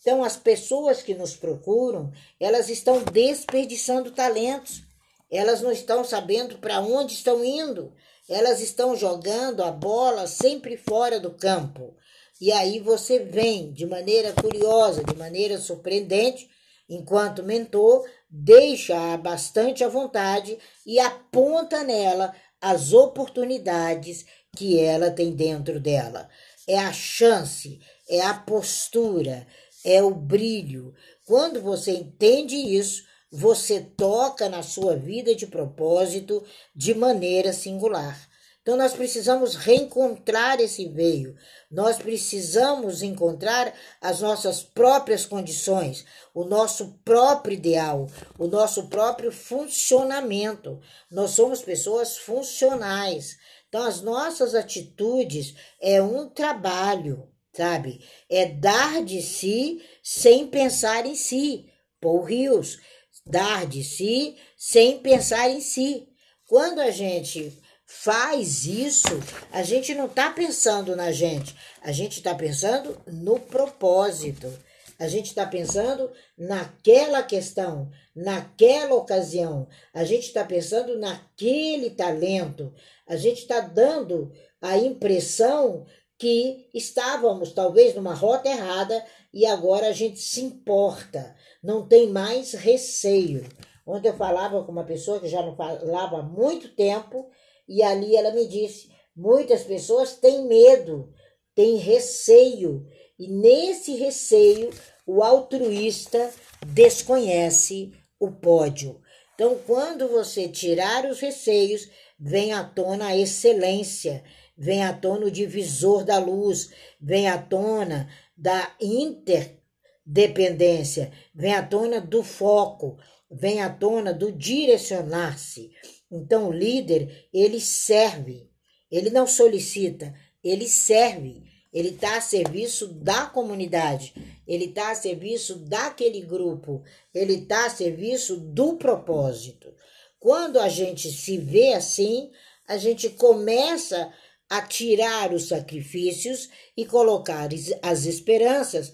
Então, 0.00 0.22
as 0.22 0.36
pessoas 0.36 1.02
que 1.02 1.14
nos 1.14 1.34
procuram, 1.34 2.12
elas 2.38 2.68
estão 2.68 3.02
desperdiçando 3.02 4.10
talentos 4.10 4.82
elas 5.30 5.60
não 5.60 5.72
estão 5.72 6.04
sabendo 6.04 6.58
para 6.58 6.80
onde 6.80 7.12
estão 7.12 7.44
indo. 7.44 7.92
Elas 8.28 8.60
estão 8.60 8.96
jogando 8.96 9.62
a 9.62 9.70
bola 9.70 10.26
sempre 10.26 10.76
fora 10.76 11.18
do 11.18 11.32
campo. 11.32 11.96
E 12.40 12.50
aí 12.50 12.80
você 12.80 13.20
vem 13.20 13.72
de 13.72 13.86
maneira 13.86 14.32
curiosa, 14.32 15.04
de 15.04 15.16
maneira 15.16 15.58
surpreendente, 15.58 16.48
enquanto 16.88 17.42
mentor, 17.42 18.04
deixa-a 18.28 19.16
bastante 19.16 19.84
à 19.84 19.88
vontade 19.88 20.58
e 20.84 20.98
aponta 20.98 21.84
nela 21.84 22.34
as 22.60 22.92
oportunidades 22.92 24.24
que 24.56 24.78
ela 24.80 25.10
tem 25.10 25.34
dentro 25.34 25.78
dela. 25.78 26.28
É 26.66 26.78
a 26.78 26.92
chance, 26.92 27.78
é 28.08 28.20
a 28.22 28.34
postura, 28.34 29.46
é 29.84 30.02
o 30.02 30.10
brilho. 30.10 30.94
Quando 31.26 31.60
você 31.60 31.92
entende 31.92 32.56
isso, 32.56 33.04
você 33.30 33.80
toca 33.80 34.48
na 34.48 34.62
sua 34.62 34.96
vida 34.96 35.34
de 35.34 35.46
propósito 35.46 36.44
de 36.74 36.94
maneira 36.94 37.52
singular. 37.52 38.33
Então, 38.64 38.78
nós 38.78 38.94
precisamos 38.94 39.56
reencontrar 39.56 40.58
esse 40.58 40.88
veio, 40.88 41.36
nós 41.70 41.98
precisamos 41.98 43.02
encontrar 43.02 43.74
as 44.00 44.22
nossas 44.22 44.62
próprias 44.62 45.26
condições, 45.26 46.06
o 46.32 46.44
nosso 46.44 46.98
próprio 47.04 47.52
ideal, 47.52 48.08
o 48.38 48.46
nosso 48.46 48.88
próprio 48.88 49.30
funcionamento. 49.30 50.80
Nós 51.10 51.32
somos 51.32 51.60
pessoas 51.60 52.16
funcionais. 52.16 53.36
Então, 53.68 53.82
as 53.82 54.00
nossas 54.00 54.54
atitudes 54.54 55.54
é 55.78 56.00
um 56.00 56.30
trabalho, 56.30 57.28
sabe? 57.52 58.02
É 58.30 58.46
dar 58.46 59.04
de 59.04 59.20
si 59.20 59.82
sem 60.02 60.46
pensar 60.46 61.04
em 61.04 61.14
si. 61.14 61.70
Paul 62.00 62.22
Rios 62.22 62.78
dar 63.26 63.66
de 63.66 63.84
si 63.84 64.38
sem 64.56 65.00
pensar 65.00 65.50
em 65.50 65.60
si. 65.60 66.08
Quando 66.46 66.80
a 66.80 66.90
gente 66.90 67.62
faz 68.02 68.64
isso, 68.64 69.08
a 69.52 69.62
gente 69.62 69.94
não 69.94 70.06
está 70.06 70.30
pensando 70.30 70.96
na 70.96 71.12
gente, 71.12 71.54
a 71.80 71.92
gente 71.92 72.18
está 72.18 72.34
pensando 72.34 73.00
no 73.06 73.38
propósito. 73.38 74.52
A 74.96 75.08
gente 75.08 75.26
está 75.26 75.44
pensando 75.44 76.08
naquela 76.38 77.20
questão, 77.20 77.90
naquela 78.14 78.94
ocasião. 78.94 79.66
A 79.92 80.04
gente 80.04 80.28
está 80.28 80.44
pensando 80.44 80.96
naquele 80.96 81.90
talento. 81.90 82.72
A 83.04 83.16
gente 83.16 83.40
está 83.40 83.58
dando 83.58 84.30
a 84.62 84.78
impressão 84.78 85.84
que 86.16 86.70
estávamos 86.72 87.52
talvez 87.52 87.94
numa 87.94 88.14
rota 88.14 88.48
errada 88.48 89.04
e 89.32 89.44
agora 89.44 89.88
a 89.88 89.92
gente 89.92 90.20
se 90.20 90.40
importa, 90.42 91.34
não 91.60 91.88
tem 91.88 92.08
mais 92.08 92.52
receio. 92.52 93.44
Ontem 93.84 94.08
eu 94.08 94.16
falava 94.16 94.62
com 94.62 94.70
uma 94.70 94.84
pessoa 94.84 95.18
que 95.18 95.28
já 95.28 95.42
não 95.42 95.56
falava 95.56 96.20
há 96.20 96.22
muito 96.22 96.68
tempo 96.68 97.28
e 97.68 97.82
ali 97.82 98.16
ela 98.16 98.32
me 98.32 98.46
disse: 98.46 98.90
muitas 99.16 99.62
pessoas 99.62 100.16
têm 100.16 100.46
medo, 100.46 101.12
têm 101.54 101.76
receio, 101.76 102.86
e 103.18 103.28
nesse 103.28 103.94
receio 103.94 104.70
o 105.06 105.22
altruísta 105.22 106.30
desconhece 106.66 107.92
o 108.18 108.30
pódio. 108.30 109.00
Então, 109.34 109.58
quando 109.66 110.08
você 110.08 110.48
tirar 110.48 111.04
os 111.06 111.20
receios, 111.20 111.88
vem 112.18 112.52
à 112.52 112.62
tona 112.62 113.06
a 113.08 113.16
excelência, 113.16 114.22
vem 114.56 114.84
à 114.84 114.92
tona 114.92 115.26
o 115.26 115.30
divisor 115.30 116.04
da 116.04 116.18
luz, 116.18 116.70
vem 117.00 117.28
à 117.28 117.36
tona 117.36 118.08
da 118.36 118.72
interdependência, 118.80 121.10
vem 121.34 121.54
à 121.54 121.66
tona 121.66 122.00
do 122.00 122.22
foco, 122.22 122.96
vem 123.30 123.60
à 123.60 123.68
tona 123.68 124.12
do 124.12 124.30
direcionar-se. 124.30 125.72
Então, 126.14 126.48
o 126.48 126.52
líder, 126.52 127.28
ele 127.34 127.60
serve, 127.60 128.48
ele 128.88 129.10
não 129.10 129.26
solicita, 129.26 130.14
ele 130.44 130.68
serve, 130.68 131.42
ele 131.72 131.88
está 131.88 132.18
a 132.18 132.20
serviço 132.20 132.86
da 132.86 133.26
comunidade, 133.26 134.14
ele 134.46 134.66
está 134.66 134.92
a 134.92 134.94
serviço 134.94 135.56
daquele 135.56 136.20
grupo, 136.20 136.84
ele 137.12 137.34
está 137.34 137.66
a 137.66 137.70
serviço 137.70 138.36
do 138.36 138.76
propósito. 138.76 139.74
Quando 140.20 140.60
a 140.60 140.68
gente 140.68 141.10
se 141.10 141.36
vê 141.36 141.72
assim, 141.72 142.30
a 142.68 142.76
gente 142.76 143.10
começa 143.10 144.12
a 144.48 144.62
tirar 144.62 145.32
os 145.32 145.48
sacrifícios 145.48 146.48
e 146.76 146.86
colocar 146.86 147.48
as 147.82 148.04
esperanças, 148.04 148.92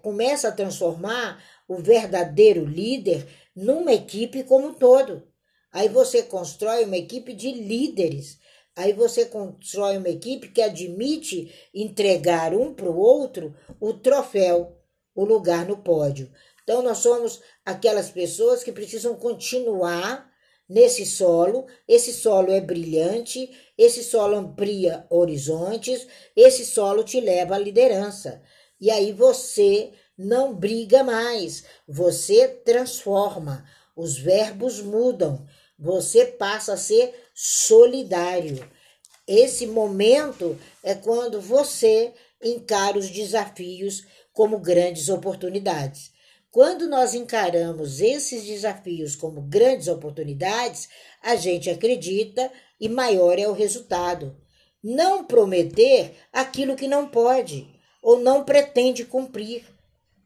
começa 0.00 0.48
a 0.48 0.52
transformar 0.52 1.44
o 1.68 1.76
verdadeiro 1.76 2.64
líder 2.64 3.26
numa 3.54 3.92
equipe 3.92 4.42
como 4.42 4.68
um 4.68 4.74
todo. 4.74 5.33
Aí 5.74 5.88
você 5.88 6.22
constrói 6.22 6.84
uma 6.84 6.96
equipe 6.96 7.32
de 7.32 7.50
líderes. 7.50 8.38
Aí 8.76 8.92
você 8.92 9.24
constrói 9.24 9.96
uma 9.96 10.08
equipe 10.08 10.48
que 10.48 10.62
admite 10.62 11.52
entregar 11.74 12.54
um 12.54 12.72
para 12.72 12.88
o 12.88 12.96
outro 12.96 13.52
o 13.80 13.92
troféu, 13.92 14.78
o 15.16 15.24
lugar 15.24 15.66
no 15.66 15.78
pódio. 15.78 16.30
Então, 16.62 16.80
nós 16.80 16.98
somos 16.98 17.42
aquelas 17.66 18.08
pessoas 18.08 18.62
que 18.62 18.70
precisam 18.70 19.16
continuar 19.16 20.30
nesse 20.68 21.04
solo. 21.04 21.66
Esse 21.88 22.12
solo 22.12 22.52
é 22.52 22.60
brilhante, 22.60 23.50
esse 23.76 24.04
solo 24.04 24.36
amplia 24.36 25.04
horizontes, 25.10 26.06
esse 26.36 26.64
solo 26.64 27.02
te 27.02 27.20
leva 27.20 27.56
à 27.56 27.58
liderança. 27.58 28.40
E 28.80 28.92
aí 28.92 29.10
você 29.12 29.92
não 30.16 30.54
briga 30.54 31.02
mais, 31.02 31.64
você 31.86 32.46
transforma, 32.46 33.64
os 33.96 34.16
verbos 34.16 34.80
mudam, 34.80 35.44
você 35.78 36.24
passa 36.24 36.74
a 36.74 36.76
ser 36.76 37.14
solidário. 37.34 38.68
Esse 39.26 39.66
momento 39.66 40.58
é 40.82 40.94
quando 40.94 41.40
você 41.40 42.12
encara 42.42 42.98
os 42.98 43.08
desafios 43.10 44.04
como 44.32 44.58
grandes 44.58 45.08
oportunidades. 45.08 46.12
Quando 46.50 46.86
nós 46.88 47.14
encaramos 47.14 48.00
esses 48.00 48.44
desafios 48.44 49.16
como 49.16 49.42
grandes 49.42 49.88
oportunidades, 49.88 50.88
a 51.20 51.34
gente 51.34 51.68
acredita 51.68 52.50
e 52.78 52.88
maior 52.88 53.38
é 53.38 53.48
o 53.48 53.52
resultado. 53.52 54.36
Não 54.82 55.24
prometer 55.24 56.14
aquilo 56.32 56.76
que 56.76 56.86
não 56.86 57.08
pode 57.08 57.66
ou 58.00 58.20
não 58.20 58.44
pretende 58.44 59.04
cumprir. 59.04 59.64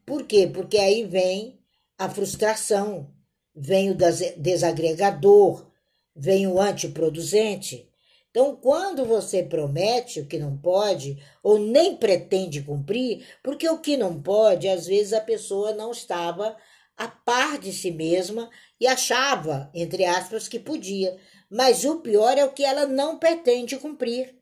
Por 0.05 0.23
quê? 0.25 0.45
Porque 0.45 0.77
aí 0.77 1.03
vem 1.03 1.59
a 1.97 2.09
frustração, 2.09 3.11
vem 3.55 3.91
o 3.91 3.97
desagregador, 4.37 5.69
vem 6.15 6.47
o 6.47 6.59
antiproducente. 6.59 7.89
Então, 8.29 8.55
quando 8.55 9.05
você 9.05 9.41
promete 9.41 10.19
o 10.19 10.27
que 10.27 10.37
não 10.37 10.55
pode 10.55 11.21
ou 11.41 11.57
nem 11.57 11.95
pretende 11.95 12.61
cumprir, 12.61 13.25
porque 13.43 13.67
o 13.67 13.79
que 13.79 13.97
não 13.97 14.21
pode, 14.21 14.67
às 14.67 14.85
vezes 14.85 15.13
a 15.13 15.21
pessoa 15.21 15.73
não 15.73 15.91
estava 15.91 16.55
a 16.95 17.07
par 17.07 17.57
de 17.57 17.73
si 17.73 17.89
mesma 17.89 18.49
e 18.79 18.85
achava, 18.85 19.71
entre 19.73 20.05
aspas, 20.05 20.47
que 20.47 20.59
podia. 20.59 21.17
Mas 21.49 21.85
o 21.85 22.01
pior 22.01 22.37
é 22.37 22.45
o 22.45 22.51
que 22.51 22.63
ela 22.63 22.85
não 22.85 23.17
pretende 23.17 23.77
cumprir. 23.77 24.35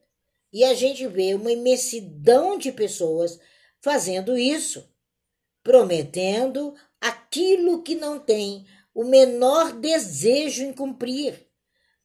E 0.52 0.64
a 0.64 0.74
gente 0.74 1.08
vê 1.08 1.34
uma 1.34 1.52
imensidão 1.52 2.58
de 2.58 2.72
pessoas 2.72 3.40
fazendo 3.80 4.38
isso, 4.38 4.90
prometendo 5.64 6.74
aquilo 7.00 7.84
que 7.84 7.96
não 7.96 8.20
tem 8.20 8.66
o 8.98 9.04
menor 9.04 9.74
desejo 9.74 10.64
em 10.64 10.74
cumprir 10.74 11.48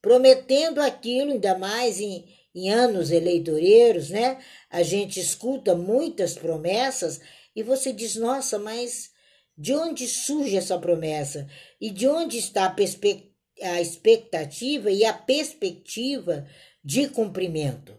prometendo 0.02 0.78
aquilo, 0.78 1.32
ainda 1.32 1.56
mais 1.56 1.98
em, 1.98 2.28
em 2.54 2.68
anos 2.68 3.10
eleitoreiros, 3.10 4.10
né? 4.10 4.38
A 4.68 4.82
gente 4.82 5.18
escuta 5.18 5.74
muitas 5.74 6.34
promessas 6.34 7.18
e 7.56 7.62
você 7.62 7.94
diz, 7.94 8.16
nossa, 8.16 8.58
mas 8.58 9.10
de 9.56 9.72
onde 9.72 10.06
surge 10.06 10.54
essa 10.54 10.78
promessa? 10.78 11.48
E 11.80 11.88
de 11.88 12.06
onde 12.06 12.36
está 12.36 12.66
a, 12.66 13.68
a 13.70 13.80
expectativa 13.80 14.90
e 14.90 15.02
a 15.02 15.14
perspectiva 15.14 16.46
de 16.84 17.08
cumprimento? 17.08 17.98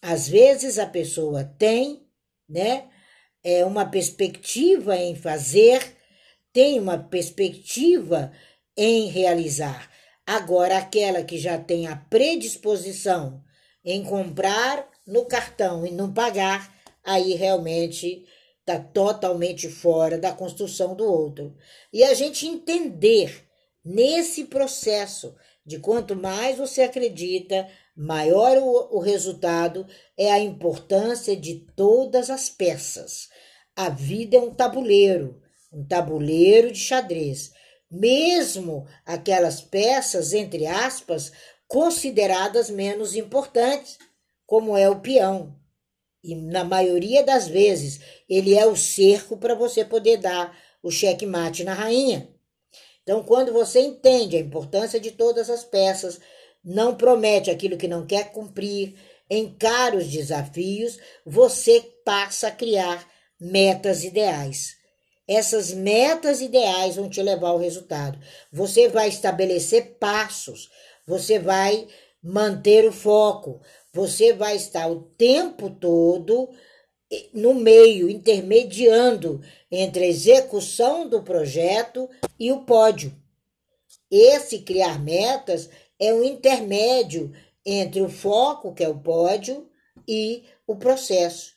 Às 0.00 0.28
vezes 0.28 0.78
a 0.78 0.86
pessoa 0.86 1.42
tem, 1.42 2.06
né, 2.48 2.88
é 3.42 3.64
uma 3.64 3.84
perspectiva 3.84 4.96
em 4.96 5.16
fazer, 5.16 5.95
tem 6.56 6.80
uma 6.80 6.96
perspectiva 6.98 8.32
em 8.76 9.08
realizar, 9.08 9.90
Agora, 10.26 10.78
aquela 10.78 11.22
que 11.22 11.38
já 11.38 11.56
tem 11.56 11.86
a 11.86 11.94
predisposição 11.94 13.44
em 13.84 14.02
comprar 14.02 14.90
no 15.06 15.24
cartão 15.24 15.86
e 15.86 15.92
não 15.92 16.12
pagar, 16.12 16.74
aí 17.04 17.34
realmente 17.34 18.26
está 18.58 18.76
totalmente 18.76 19.68
fora 19.68 20.18
da 20.18 20.32
construção 20.32 20.96
do 20.96 21.04
outro. 21.04 21.56
E 21.92 22.02
a 22.02 22.12
gente 22.12 22.44
entender 22.44 23.46
nesse 23.84 24.46
processo 24.46 25.36
de 25.64 25.78
quanto 25.78 26.16
mais 26.16 26.58
você 26.58 26.82
acredita, 26.82 27.68
maior 27.96 28.58
o, 28.58 28.96
o 28.96 28.98
resultado, 28.98 29.86
é 30.18 30.32
a 30.32 30.40
importância 30.40 31.36
de 31.36 31.66
todas 31.76 32.30
as 32.30 32.50
peças. 32.50 33.28
A 33.76 33.88
vida 33.88 34.36
é 34.36 34.40
um 34.40 34.52
tabuleiro, 34.52 35.40
um 35.76 35.86
tabuleiro 35.86 36.72
de 36.72 36.78
xadrez 36.78 37.52
mesmo 37.90 38.86
aquelas 39.04 39.60
peças, 39.60 40.32
entre 40.32 40.66
aspas, 40.66 41.32
consideradas 41.68 42.70
menos 42.70 43.14
importantes, 43.14 43.98
como 44.46 44.76
é 44.76 44.88
o 44.88 45.00
peão. 45.00 45.56
E 46.22 46.34
na 46.34 46.64
maioria 46.64 47.22
das 47.22 47.46
vezes, 47.46 48.00
ele 48.28 48.54
é 48.54 48.66
o 48.66 48.76
cerco 48.76 49.36
para 49.36 49.54
você 49.54 49.84
poder 49.84 50.18
dar 50.18 50.56
o 50.82 50.90
checkmate 50.90 51.64
na 51.64 51.74
rainha. 51.74 52.28
Então, 53.02 53.22
quando 53.22 53.52
você 53.52 53.80
entende 53.80 54.36
a 54.36 54.40
importância 54.40 54.98
de 54.98 55.12
todas 55.12 55.48
as 55.48 55.64
peças, 55.64 56.20
não 56.64 56.96
promete 56.96 57.50
aquilo 57.50 57.76
que 57.76 57.86
não 57.86 58.04
quer 58.04 58.32
cumprir, 58.32 58.96
encara 59.30 59.96
os 59.96 60.08
desafios, 60.08 60.98
você 61.24 61.80
passa 62.04 62.48
a 62.48 62.52
criar 62.52 63.08
metas 63.38 64.02
ideais. 64.02 64.75
Essas 65.28 65.72
metas 65.72 66.40
ideais 66.40 66.96
vão 66.96 67.08
te 67.08 67.20
levar 67.20 67.48
ao 67.48 67.58
resultado. 67.58 68.18
Você 68.52 68.88
vai 68.88 69.08
estabelecer 69.08 69.96
passos, 69.98 70.70
você 71.06 71.38
vai 71.38 71.88
manter 72.22 72.86
o 72.86 72.92
foco, 72.92 73.60
você 73.92 74.32
vai 74.32 74.56
estar 74.56 74.88
o 74.88 75.02
tempo 75.16 75.70
todo 75.70 76.50
no 77.32 77.54
meio, 77.54 78.08
intermediando 78.08 79.40
entre 79.70 80.04
a 80.04 80.08
execução 80.08 81.08
do 81.08 81.22
projeto 81.22 82.08
e 82.38 82.50
o 82.52 82.62
pódio. 82.62 83.14
Esse 84.10 84.60
criar 84.60 85.00
metas 85.00 85.70
é 85.98 86.12
um 86.12 86.22
intermédio 86.22 87.32
entre 87.64 88.00
o 88.00 88.08
foco, 88.08 88.74
que 88.74 88.84
é 88.84 88.88
o 88.88 88.98
pódio, 88.98 89.68
e 90.06 90.44
o 90.66 90.76
processo 90.76 91.55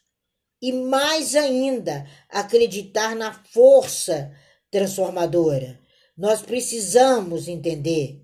e 0.61 0.71
mais 0.71 1.35
ainda 1.35 2.05
acreditar 2.29 3.15
na 3.15 3.33
força 3.33 4.31
transformadora. 4.69 5.79
Nós 6.17 6.41
precisamos 6.41 7.47
entender 7.47 8.21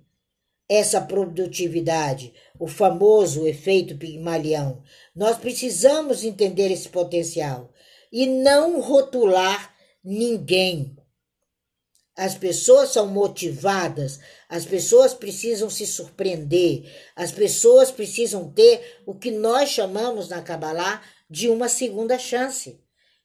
essa 0.67 0.99
produtividade, 0.99 2.33
o 2.59 2.67
famoso 2.67 3.47
efeito 3.47 3.97
Pigmalião. 3.97 4.81
Nós 5.15 5.37
precisamos 5.37 6.23
entender 6.23 6.71
esse 6.71 6.89
potencial. 6.89 7.71
e 8.11 8.25
não 8.27 8.79
rotular 8.79 9.75
ninguém. 10.01 10.95
As 12.15 12.33
pessoas 12.33 12.93
são 12.93 13.07
motivadas, 13.07 14.21
as 14.47 14.63
pessoas 14.63 15.13
precisam 15.13 15.69
se 15.69 15.85
surpreender, 15.85 16.89
as 17.13 17.33
pessoas 17.33 17.91
precisam 17.91 18.49
ter 18.49 19.01
o 19.05 19.13
que 19.13 19.31
nós 19.31 19.69
chamamos 19.69 20.29
na 20.29 20.41
Kabbalah 20.41 21.01
de 21.29 21.49
uma 21.49 21.67
segunda 21.67 22.17
chance. 22.17 22.79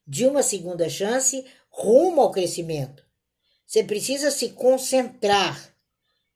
De 0.07 0.26
uma 0.26 0.42
segunda 0.42 0.88
chance 0.88 1.45
rumo 1.71 2.21
ao 2.21 2.30
crescimento. 2.30 3.04
Você 3.66 3.85
precisa 3.85 4.30
se 4.30 4.50
concentrar 4.50 5.73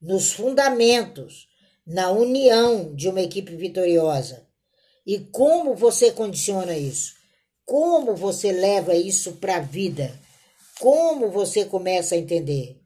nos 0.00 0.32
fundamentos, 0.32 1.48
na 1.86 2.10
união 2.10 2.94
de 2.94 3.08
uma 3.08 3.20
equipe 3.20 3.56
vitoriosa. 3.56 4.46
E 5.06 5.18
como 5.18 5.74
você 5.74 6.12
condiciona 6.12 6.76
isso? 6.76 7.14
Como 7.66 8.14
você 8.14 8.52
leva 8.52 8.94
isso 8.94 9.32
para 9.32 9.56
a 9.56 9.60
vida? 9.60 10.18
Como 10.78 11.30
você 11.30 11.64
começa 11.64 12.14
a 12.14 12.18
entender? 12.18 12.80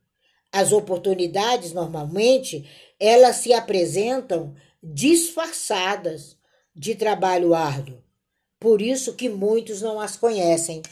As 0.50 0.72
oportunidades 0.72 1.72
normalmente 1.72 2.68
elas 2.98 3.36
se 3.36 3.52
apresentam 3.52 4.54
disfarçadas 4.82 6.36
de 6.74 6.94
trabalho 6.94 7.54
árduo. 7.54 8.02
Por 8.60 8.82
isso 8.82 9.14
que 9.14 9.28
muitos 9.28 9.80
não 9.80 10.00
as 10.00 10.16
conhecem. 10.16 10.82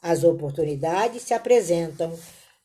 As 0.00 0.22
oportunidades 0.22 1.22
se 1.22 1.34
apresentam 1.34 2.16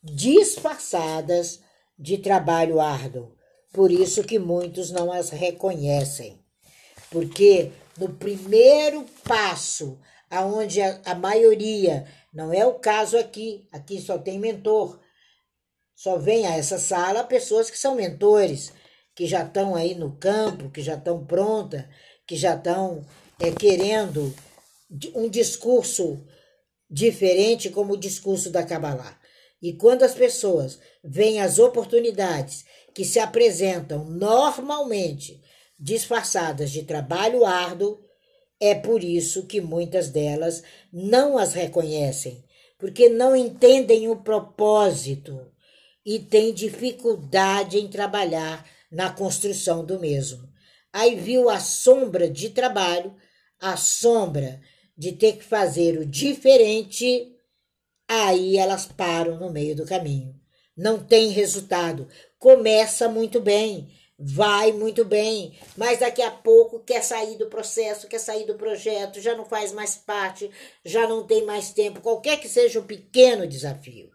disfarçadas 0.02 1.60
de 1.98 2.18
trabalho 2.18 2.80
árduo. 2.80 3.34
Por 3.72 3.90
isso 3.90 4.22
que 4.22 4.38
muitos 4.38 4.90
não 4.90 5.10
as 5.10 5.30
reconhecem. 5.30 6.38
Porque 7.10 7.72
no 7.98 8.08
primeiro 8.10 9.04
passo, 9.24 9.98
aonde 10.30 10.80
a, 10.80 11.00
a 11.04 11.14
maioria, 11.14 12.06
não 12.32 12.52
é 12.52 12.64
o 12.64 12.74
caso 12.74 13.18
aqui, 13.18 13.66
aqui 13.72 14.00
só 14.00 14.18
tem 14.18 14.38
mentor. 14.38 15.00
Só 15.94 16.18
vem 16.18 16.46
a 16.46 16.56
essa 16.56 16.78
sala 16.78 17.24
pessoas 17.24 17.70
que 17.70 17.78
são 17.78 17.94
mentores, 17.94 18.72
que 19.14 19.26
já 19.26 19.44
estão 19.44 19.74
aí 19.74 19.94
no 19.94 20.16
campo, 20.16 20.70
que 20.70 20.82
já 20.82 20.94
estão 20.94 21.24
prontas, 21.24 21.84
que 22.26 22.36
já 22.36 22.54
estão 22.54 23.04
é, 23.38 23.50
querendo 23.50 24.34
um 25.14 25.28
discurso 25.28 26.24
diferente 26.90 27.70
como 27.70 27.94
o 27.94 27.98
discurso 27.98 28.50
da 28.50 28.62
Kabbalah. 28.62 29.18
E 29.60 29.72
quando 29.72 30.02
as 30.02 30.14
pessoas 30.14 30.78
veem 31.02 31.40
as 31.40 31.58
oportunidades 31.58 32.64
que 32.94 33.04
se 33.04 33.18
apresentam 33.18 34.04
normalmente 34.04 35.40
disfarçadas 35.78 36.70
de 36.70 36.82
trabalho 36.82 37.44
árduo, 37.44 38.00
é 38.60 38.74
por 38.74 39.02
isso 39.02 39.46
que 39.46 39.60
muitas 39.60 40.10
delas 40.10 40.62
não 40.92 41.38
as 41.38 41.54
reconhecem, 41.54 42.44
porque 42.78 43.08
não 43.08 43.34
entendem 43.34 44.08
o 44.08 44.16
propósito 44.16 45.50
e 46.04 46.18
têm 46.18 46.52
dificuldade 46.52 47.78
em 47.78 47.88
trabalhar 47.88 48.68
na 48.90 49.10
construção 49.10 49.84
do 49.84 49.98
mesmo. 49.98 50.48
Aí 50.92 51.16
viu 51.16 51.48
a 51.48 51.58
sombra 51.58 52.28
de 52.28 52.50
trabalho, 52.50 53.14
a 53.58 53.76
sombra 53.76 54.60
de 55.02 55.10
ter 55.10 55.32
que 55.32 55.42
fazer 55.42 55.98
o 55.98 56.06
diferente, 56.06 57.34
aí 58.06 58.56
elas 58.56 58.86
param 58.86 59.36
no 59.36 59.50
meio 59.50 59.74
do 59.74 59.84
caminho. 59.84 60.32
Não 60.76 61.02
tem 61.02 61.30
resultado. 61.30 62.06
Começa 62.38 63.08
muito 63.08 63.40
bem, 63.40 63.92
vai 64.16 64.70
muito 64.70 65.04
bem, 65.04 65.58
mas 65.76 65.98
daqui 65.98 66.22
a 66.22 66.30
pouco 66.30 66.78
quer 66.84 67.02
sair 67.02 67.36
do 67.36 67.48
processo, 67.48 68.06
quer 68.06 68.20
sair 68.20 68.46
do 68.46 68.54
projeto, 68.54 69.20
já 69.20 69.36
não 69.36 69.44
faz 69.44 69.72
mais 69.72 69.96
parte, 69.96 70.48
já 70.84 71.08
não 71.08 71.26
tem 71.26 71.44
mais 71.44 71.72
tempo, 71.72 72.00
qualquer 72.00 72.38
que 72.38 72.48
seja 72.48 72.78
o 72.78 72.84
um 72.84 72.86
pequeno 72.86 73.44
desafio. 73.44 74.08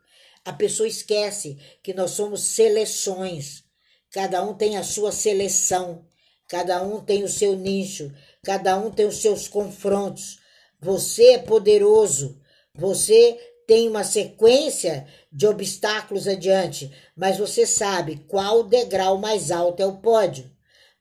A 0.46 0.54
pessoa 0.54 0.88
esquece 0.88 1.58
que 1.84 1.94
nós 1.94 2.12
somos 2.12 2.44
seleções. 2.44 3.66
Cada 4.10 4.42
um 4.42 4.54
tem 4.54 4.78
a 4.78 4.84
sua 4.84 5.12
seleção, 5.12 6.06
cada 6.48 6.82
um 6.82 7.04
tem 7.04 7.26
o 7.26 7.30
seu 7.30 7.58
nicho, 7.58 8.10
cada 8.42 8.80
um 8.80 8.90
tem 8.90 9.06
os 9.06 9.18
seus 9.18 9.50
confrontos. 9.50 10.37
Você 10.80 11.32
é 11.32 11.38
poderoso, 11.40 12.40
você 12.74 13.38
tem 13.66 13.90
uma 13.90 14.04
sequência 14.04 15.08
de 15.32 15.48
obstáculos 15.48 16.28
adiante, 16.28 16.92
mas 17.16 17.38
você 17.38 17.66
sabe 17.66 18.24
qual 18.28 18.64
degrau 18.64 19.18
mais 19.18 19.52
alto 19.52 19.82
é 19.82 19.86
o 19.86 19.98
pódio. 19.98 20.50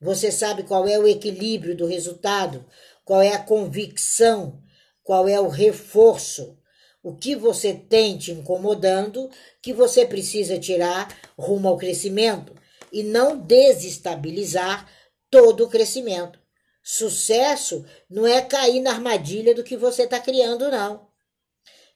Você 0.00 0.32
sabe 0.32 0.62
qual 0.62 0.86
é 0.88 0.98
o 0.98 1.06
equilíbrio 1.06 1.76
do 1.76 1.86
resultado, 1.86 2.64
qual 3.04 3.22
é 3.22 3.34
a 3.34 3.42
convicção, 3.42 4.60
qual 5.02 5.28
é 5.28 5.40
o 5.40 5.48
reforço, 5.48 6.58
o 7.02 7.14
que 7.14 7.36
você 7.36 7.72
tem 7.72 8.18
te 8.18 8.32
incomodando, 8.32 9.30
que 9.62 9.72
você 9.72 10.04
precisa 10.04 10.58
tirar 10.58 11.16
rumo 11.38 11.68
ao 11.68 11.76
crescimento 11.76 12.52
e 12.90 13.02
não 13.04 13.38
desestabilizar 13.38 14.90
todo 15.30 15.64
o 15.64 15.68
crescimento. 15.68 16.45
Sucesso 16.88 17.84
não 18.08 18.24
é 18.24 18.40
cair 18.40 18.78
na 18.78 18.92
armadilha 18.92 19.52
do 19.52 19.64
que 19.64 19.76
você 19.76 20.04
está 20.04 20.20
criando, 20.20 20.70
não. 20.70 21.08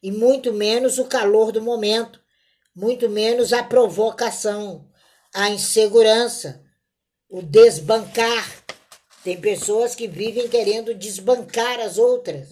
E 0.03 0.11
muito 0.11 0.53
menos 0.53 0.98
o 0.98 1.05
calor 1.05 1.53
do 1.53 1.62
momento, 1.62 2.20
muito 2.74 3.09
menos 3.09 3.53
a 3.53 3.62
provocação, 3.62 4.90
a 5.33 5.48
insegurança, 5.48 6.64
o 7.29 7.40
desbancar. 7.40 8.64
Tem 9.22 9.40
pessoas 9.40 9.94
que 9.94 10.09
vivem 10.09 10.48
querendo 10.48 10.92
desbancar 10.92 11.79
as 11.79 11.96
outras. 11.96 12.48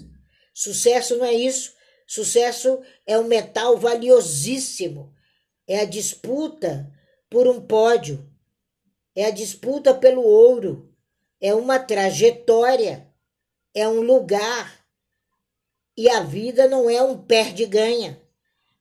Sucesso 0.54 1.16
não 1.16 1.24
é 1.24 1.34
isso. 1.34 1.72
Sucesso 2.06 2.80
é 3.04 3.18
um 3.18 3.24
metal 3.24 3.76
valiosíssimo. 3.76 5.12
É 5.66 5.80
a 5.80 5.84
disputa 5.84 6.88
por 7.28 7.48
um 7.48 7.60
pódio. 7.60 8.30
É 9.12 9.24
a 9.24 9.30
disputa 9.30 9.92
pelo 9.92 10.22
ouro 10.22 10.87
é 11.40 11.54
uma 11.54 11.78
trajetória, 11.78 13.12
é 13.74 13.88
um 13.88 14.00
lugar. 14.00 14.84
E 15.96 16.08
a 16.08 16.20
vida 16.20 16.68
não 16.68 16.88
é 16.88 17.02
um 17.02 17.20
perde-ganha. 17.20 18.20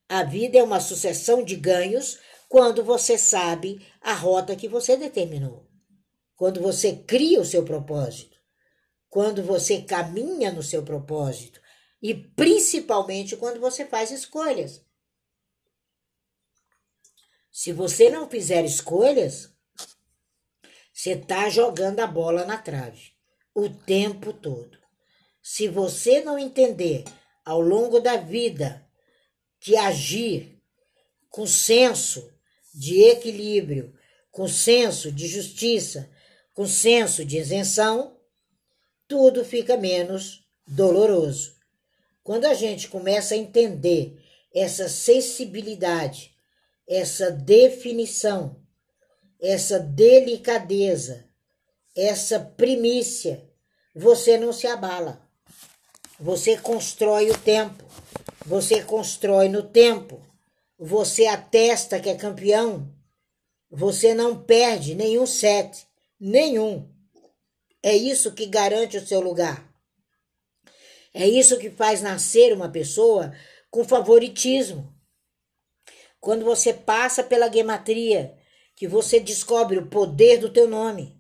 A 0.08 0.24
vida 0.24 0.58
é 0.58 0.64
uma 0.64 0.80
sucessão 0.80 1.44
de 1.44 1.56
ganhos 1.56 2.20
quando 2.48 2.84
você 2.84 3.18
sabe 3.18 3.86
a 4.00 4.14
rota 4.14 4.56
que 4.56 4.68
você 4.68 4.96
determinou. 4.96 5.68
Quando 6.36 6.62
você 6.62 6.96
cria 6.96 7.42
o 7.42 7.46
seu 7.46 7.66
propósito. 7.66 8.38
Quando 9.10 9.42
você 9.44 9.82
caminha 9.82 10.52
no 10.52 10.64
seu 10.64 10.84
propósito. 10.84 11.60
E 12.02 12.14
principalmente 12.14 13.36
quando 13.36 13.60
você 13.60 13.86
faz 13.86 14.12
escolhas. 14.12 14.86
Se 17.52 17.74
você 17.74 18.10
não 18.10 18.30
fizer 18.30 18.64
escolhas, 18.64 19.57
você 20.98 21.12
está 21.12 21.48
jogando 21.48 22.00
a 22.00 22.08
bola 22.08 22.44
na 22.44 22.58
trave 22.58 23.12
o 23.54 23.70
tempo 23.70 24.34
todo. 24.34 24.80
Se 25.44 25.68
você 25.68 26.22
não 26.22 26.40
entender 26.40 27.04
ao 27.46 27.62
longo 27.62 28.00
da 28.00 28.18
vida 28.18 28.84
que 29.60 29.78
agir 29.78 30.60
com 31.30 31.46
senso 31.46 32.34
de 32.74 33.04
equilíbrio, 33.04 33.94
com 34.32 34.48
senso 34.48 35.12
de 35.12 35.28
justiça, 35.28 36.10
com 36.52 36.66
senso 36.66 37.24
de 37.24 37.38
isenção, 37.38 38.20
tudo 39.08 39.46
fica 39.46 39.78
menos 39.78 40.48
doloroso. 40.66 41.58
Quando 42.24 42.46
a 42.46 42.56
gente 42.56 42.88
começa 42.88 43.36
a 43.36 43.38
entender 43.38 44.20
essa 44.52 44.90
sensibilidade, 44.90 46.34
essa 46.88 47.30
definição 47.30 48.66
essa 49.40 49.80
delicadeza, 49.80 51.26
essa 51.96 52.40
primícia, 52.40 53.48
você 53.96 54.38
não 54.38 54.52
se 54.52 54.68
abala. 54.68 55.22
Você 56.20 56.58
constrói 56.58 57.30
o 57.30 57.38
tempo, 57.38 57.84
você 58.46 58.84
constrói 58.84 59.50
no 59.50 59.62
tempo, 59.62 60.20
você 60.78 61.28
atesta 61.28 62.00
que 62.00 62.10
é 62.10 62.16
campeão, 62.16 62.92
você 63.70 64.14
não 64.14 64.44
perde 64.44 64.96
nenhum 64.96 65.28
set, 65.28 65.88
nenhum. 66.20 66.90
É 67.84 67.96
isso 67.96 68.34
que 68.34 68.48
garante 68.48 68.98
o 68.98 69.06
seu 69.06 69.20
lugar. 69.20 69.68
É 71.14 71.28
isso 71.28 71.58
que 71.58 71.70
faz 71.70 72.02
nascer 72.02 72.54
uma 72.54 72.70
pessoa 72.70 73.34
com 73.70 73.84
favoritismo. 73.84 74.94
Quando 76.20 76.44
você 76.44 76.74
passa 76.74 77.24
pela 77.24 77.52
gematria 77.52 78.38
que 78.78 78.88
você 78.88 79.20
descobre 79.20 79.80
o 79.80 79.88
poder 79.88 80.38
do 80.38 80.50
teu 80.50 80.68
nome, 80.68 81.20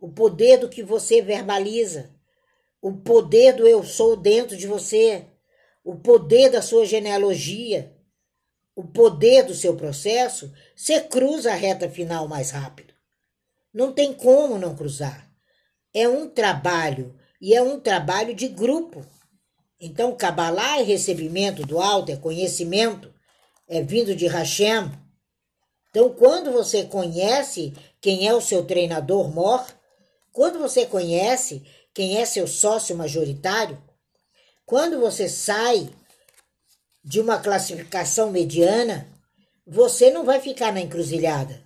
o 0.00 0.10
poder 0.10 0.58
do 0.58 0.68
que 0.68 0.82
você 0.82 1.22
verbaliza, 1.22 2.10
o 2.82 2.92
poder 2.92 3.54
do 3.54 3.64
eu 3.64 3.84
sou 3.84 4.16
dentro 4.16 4.56
de 4.56 4.66
você, 4.66 5.24
o 5.84 5.94
poder 5.94 6.50
da 6.50 6.60
sua 6.60 6.84
genealogia, 6.84 7.96
o 8.74 8.82
poder 8.82 9.44
do 9.44 9.54
seu 9.54 9.76
processo, 9.76 10.52
você 10.74 11.00
cruza 11.00 11.52
a 11.52 11.54
reta 11.54 11.88
final 11.88 12.26
mais 12.26 12.50
rápido. 12.50 12.92
Não 13.72 13.92
tem 13.92 14.12
como 14.12 14.58
não 14.58 14.74
cruzar. 14.74 15.30
É 15.94 16.08
um 16.08 16.28
trabalho 16.28 17.14
e 17.40 17.54
é 17.54 17.62
um 17.62 17.78
trabalho 17.78 18.34
de 18.34 18.48
grupo. 18.48 19.06
Então, 19.80 20.16
Kabbalah 20.16 20.80
é 20.80 20.82
recebimento 20.82 21.64
do 21.64 21.78
alto, 21.78 22.10
é 22.10 22.16
conhecimento, 22.16 23.14
é 23.68 23.80
vindo 23.80 24.14
de 24.16 24.26
Hashem. 24.26 24.90
Então, 25.90 26.12
quando 26.14 26.52
você 26.52 26.84
conhece 26.84 27.74
quem 28.00 28.26
é 28.26 28.32
o 28.32 28.40
seu 28.40 28.64
treinador 28.64 29.28
mor, 29.28 29.66
quando 30.32 30.58
você 30.58 30.86
conhece 30.86 31.64
quem 31.92 32.18
é 32.18 32.24
seu 32.24 32.46
sócio 32.46 32.96
majoritário, 32.96 33.82
quando 34.64 35.00
você 35.00 35.28
sai 35.28 35.90
de 37.02 37.20
uma 37.20 37.40
classificação 37.40 38.30
mediana, 38.30 39.08
você 39.66 40.10
não 40.10 40.24
vai 40.24 40.40
ficar 40.40 40.72
na 40.72 40.80
encruzilhada. 40.80 41.60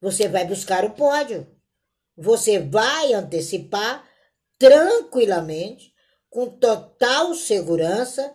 Você 0.00 0.28
vai 0.28 0.44
buscar 0.44 0.84
o 0.84 0.90
pódio. 0.90 1.46
Você 2.16 2.58
vai 2.58 3.14
antecipar 3.14 4.06
tranquilamente 4.58 5.94
com 6.28 6.46
total 6.46 7.34
segurança 7.34 8.34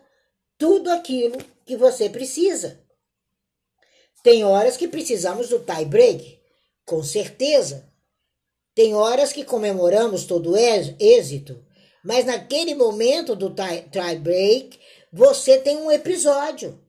tudo 0.58 0.90
aquilo 0.90 1.38
que 1.66 1.78
você 1.78 2.10
precisa. 2.10 2.80
Tem 4.24 4.44
horas 4.44 4.78
que 4.78 4.88
precisamos 4.88 5.50
do 5.50 5.60
tie 5.60 5.86
break, 5.86 6.40
com 6.86 7.04
certeza. 7.04 7.90
Tem 8.76 8.94
horas 8.94 9.32
que 9.32 9.44
comemoramos 9.44 10.26
todo 10.26 10.56
êxito, 10.58 11.66
mas 12.04 12.26
naquele 12.26 12.76
momento 12.76 13.36
do 13.36 13.50
tie, 13.50 13.84
tie 13.92 14.16
break, 14.18 14.80
você 15.12 15.58
tem 15.58 15.78
um 15.78 15.92
episódio. 15.92 16.80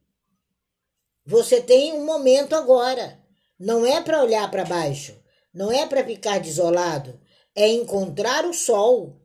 Você 1.24 1.60
tem 1.60 1.92
um 1.92 2.04
momento 2.04 2.54
agora. 2.54 3.18
Não 3.58 3.84
é 3.84 4.00
para 4.00 4.22
olhar 4.22 4.50
para 4.50 4.64
baixo, 4.64 5.14
não 5.52 5.70
é 5.70 5.86
para 5.86 6.04
ficar 6.04 6.40
desolado, 6.40 7.20
é 7.54 7.68
encontrar 7.68 8.46
o 8.46 8.54
sol 8.54 9.20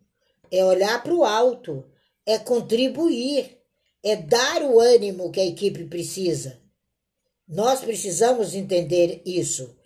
é 0.51 0.63
olhar 0.63 1.01
para 1.03 1.13
o 1.13 1.23
alto, 1.23 1.83
é 2.25 2.37
contribuir, 2.37 3.57
é 4.03 4.15
dar 4.15 4.61
o 4.63 4.79
ânimo 4.79 5.31
que 5.31 5.39
a 5.39 5.45
equipe 5.45 5.85
precisa. 5.85 6.61
Nós 7.47 7.81
precisamos 7.81 8.55
entender 8.55 9.21
isso. 9.25 9.77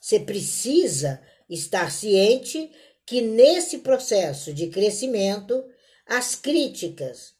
Você 0.00 0.20
precisa 0.20 1.20
estar 1.48 1.90
ciente 1.90 2.70
que 3.06 3.20
nesse 3.22 3.78
processo 3.78 4.52
de 4.52 4.68
crescimento, 4.68 5.64
as 6.06 6.34
críticas, 6.34 7.34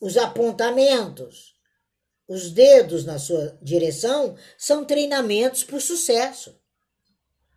os 0.00 0.16
apontamentos, 0.16 1.54
os 2.26 2.50
dedos 2.50 3.04
na 3.04 3.18
sua 3.18 3.58
direção 3.62 4.36
são 4.58 4.84
treinamentos 4.84 5.62
para 5.62 5.76
o 5.76 5.80
sucesso. 5.80 6.58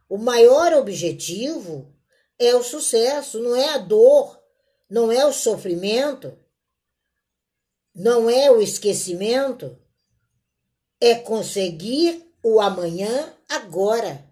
O 0.08 0.18
maior 0.18 0.74
objetivo 0.74 1.96
é 2.38 2.54
o 2.56 2.64
sucesso, 2.64 3.40
não 3.40 3.56
é 3.56 3.70
a 3.70 3.78
dor, 3.78 4.40
não 4.90 5.12
é 5.12 5.26
o 5.26 5.34
sofrimento, 5.34 6.38
não 7.96 8.30
é 8.30 8.52
o 8.52 8.62
esquecimento, 8.62 9.78
é 11.00 11.16
conseguir 11.16 12.26
o 12.44 12.60
amanhã 12.60 13.34
agora. 13.48 14.26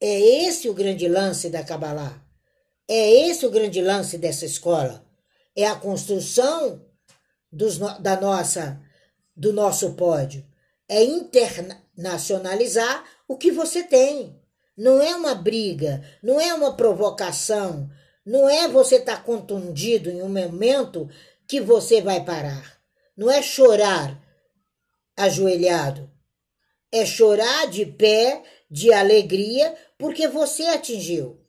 É 0.00 0.46
esse 0.46 0.68
o 0.68 0.74
grande 0.74 1.08
lance 1.08 1.48
da 1.48 1.62
Kabbalah. 1.62 2.20
É 2.88 3.28
esse 3.28 3.46
o 3.46 3.50
grande 3.50 3.80
lance 3.80 4.18
dessa 4.18 4.44
escola. 4.44 5.04
É 5.54 5.66
a 5.66 5.76
construção 5.76 6.84
dos, 7.50 7.78
da 7.78 8.20
nossa 8.20 8.80
do 9.34 9.52
nosso 9.52 9.94
pódio. 9.94 10.44
É 10.88 11.02
internacionalizar 11.02 13.04
o 13.26 13.36
que 13.36 13.50
você 13.50 13.82
tem. 13.82 14.38
Não 14.76 15.02
é 15.02 15.14
uma 15.14 15.34
briga, 15.34 16.02
não 16.22 16.40
é 16.40 16.52
uma 16.54 16.76
provocação, 16.76 17.90
não 18.24 18.48
é 18.48 18.68
você 18.68 18.96
estar 18.96 19.16
tá 19.16 19.22
contundido 19.22 20.10
em 20.10 20.22
um 20.22 20.28
momento 20.28 21.08
que 21.46 21.60
você 21.60 22.00
vai 22.00 22.24
parar. 22.24 22.78
Não 23.16 23.30
é 23.30 23.42
chorar 23.42 24.21
ajoelhado. 25.16 26.10
É 26.90 27.06
chorar 27.06 27.66
de 27.66 27.86
pé, 27.86 28.42
de 28.70 28.92
alegria, 28.92 29.74
porque 29.98 30.28
você 30.28 30.64
atingiu. 30.64 31.40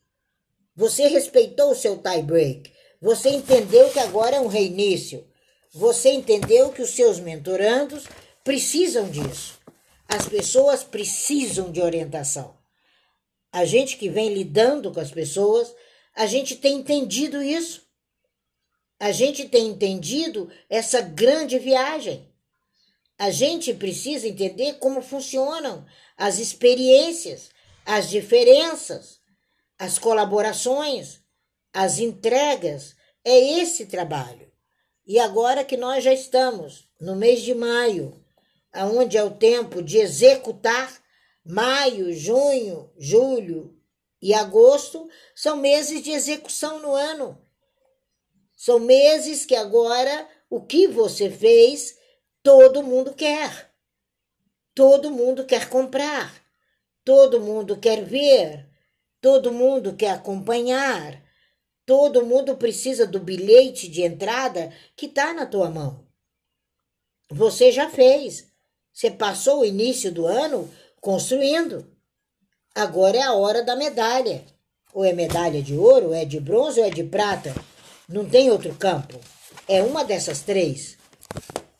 Você 0.75 1.07
respeitou 1.07 1.71
o 1.71 1.75
seu 1.75 1.97
tie 1.97 2.21
break. 2.21 2.71
Você 3.01 3.29
entendeu 3.29 3.89
que 3.89 3.99
agora 3.99 4.37
é 4.37 4.39
um 4.39 4.47
reinício. 4.47 5.27
Você 5.73 6.11
entendeu 6.11 6.71
que 6.71 6.81
os 6.81 6.91
seus 6.91 7.19
mentorandos 7.19 8.05
precisam 8.43 9.09
disso. 9.09 9.59
As 10.07 10.27
pessoas 10.27 10.83
precisam 10.83 11.71
de 11.71 11.81
orientação 11.81 12.55
a 13.53 13.65
gente 13.65 13.97
que 13.97 14.09
vem 14.09 14.33
lidando 14.33 14.91
com 14.91 14.99
as 14.99 15.11
pessoas, 15.11 15.73
a 16.15 16.25
gente 16.25 16.55
tem 16.55 16.77
entendido 16.77 17.41
isso. 17.41 17.87
A 18.99 19.11
gente 19.11 19.47
tem 19.47 19.67
entendido 19.67 20.49
essa 20.67 21.01
grande 21.01 21.59
viagem. 21.59 22.32
A 23.17 23.31
gente 23.31 23.73
precisa 23.73 24.27
entender 24.27 24.73
como 24.73 25.01
funcionam 25.01 25.85
as 26.17 26.39
experiências, 26.39 27.49
as 27.85 28.09
diferenças, 28.09 29.19
as 29.77 29.99
colaborações, 29.99 31.21
as 31.71 31.99
entregas. 31.99 32.95
É 33.25 33.59
esse 33.59 33.85
trabalho. 33.85 34.51
E 35.07 35.17
agora 35.17 35.63
que 35.63 35.77
nós 35.77 36.03
já 36.03 36.13
estamos 36.13 36.87
no 36.99 37.15
mês 37.15 37.41
de 37.41 37.53
maio, 37.53 38.21
aonde 38.71 39.17
é 39.17 39.23
o 39.23 39.31
tempo 39.31 39.81
de 39.81 39.97
executar 39.97 41.03
Maio, 41.45 42.13
junho, 42.13 42.89
julho 42.97 43.77
e 44.21 44.33
agosto 44.33 45.09
são 45.35 45.57
meses 45.57 46.01
de 46.01 46.11
execução 46.11 46.79
no 46.79 46.93
ano. 46.93 47.37
São 48.55 48.79
meses 48.79 49.45
que 49.45 49.53
agora 49.53 50.25
o 50.49 50.61
que 50.61 50.87
você 50.87 51.29
fez, 51.29 51.97
todo 52.43 52.83
mundo 52.83 53.13
quer. 53.13 53.71
Todo 54.75 55.09
mundo 55.09 55.45
quer 55.45 55.69
comprar. 55.69 56.33
Todo 57.03 57.39
mundo 57.39 57.77
quer 57.77 58.03
ver. 58.03 58.67
Todo 59.21 59.51
mundo 59.51 59.95
quer 59.95 60.11
acompanhar. 60.11 61.23
Todo 61.85 62.25
mundo 62.25 62.57
precisa 62.57 63.07
do 63.07 63.19
bilhete 63.19 63.87
de 63.87 64.03
entrada 64.03 64.73
que 64.95 65.05
está 65.05 65.33
na 65.33 65.45
tua 65.45 65.69
mão. 65.69 66.05
Você 67.31 67.71
já 67.71 67.89
fez. 67.89 68.51
Você 68.91 69.09
passou 69.09 69.61
o 69.61 69.65
início 69.65 70.11
do 70.11 70.25
ano 70.25 70.69
construindo. 70.99 71.89
Agora 72.75 73.17
é 73.17 73.21
a 73.21 73.33
hora 73.33 73.63
da 73.63 73.75
medalha. 73.75 74.45
Ou 74.93 75.03
é 75.03 75.13
medalha 75.13 75.61
de 75.61 75.75
ouro, 75.75 76.07
ou 76.07 76.13
é 76.13 76.23
de 76.23 76.39
bronze, 76.39 76.79
ou 76.79 76.85
é 76.85 76.89
de 76.89 77.03
prata. 77.03 77.55
Não 78.07 78.29
tem 78.29 78.51
outro 78.51 78.75
campo. 78.75 79.19
É 79.67 79.81
uma 79.81 80.03
dessas 80.03 80.41
três. 80.41 80.97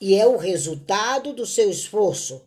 E 0.05 0.15
é 0.15 0.27
o 0.27 0.35
resultado 0.35 1.31
do 1.31 1.45
seu 1.45 1.69
esforço. 1.69 2.45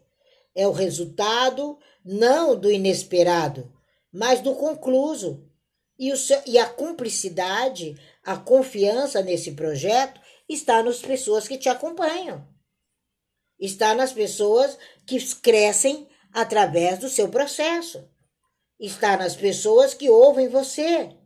É 0.54 0.68
o 0.68 0.72
resultado 0.72 1.78
não 2.04 2.54
do 2.54 2.70
inesperado, 2.70 3.72
mas 4.12 4.42
do 4.42 4.54
concluso. 4.54 5.50
E, 5.98 6.12
o 6.12 6.18
seu, 6.18 6.38
e 6.44 6.58
a 6.58 6.68
cumplicidade, 6.68 7.98
a 8.22 8.36
confiança 8.36 9.22
nesse 9.22 9.52
projeto 9.52 10.20
está 10.46 10.82
nas 10.82 10.98
pessoas 10.98 11.48
que 11.48 11.56
te 11.56 11.70
acompanham. 11.70 12.46
Está 13.58 13.94
nas 13.94 14.12
pessoas 14.12 14.76
que 15.06 15.18
crescem 15.36 16.06
através 16.34 16.98
do 16.98 17.08
seu 17.08 17.30
processo. 17.30 18.06
Está 18.78 19.16
nas 19.16 19.34
pessoas 19.34 19.94
que 19.94 20.10
ouvem 20.10 20.46
você. 20.46 21.16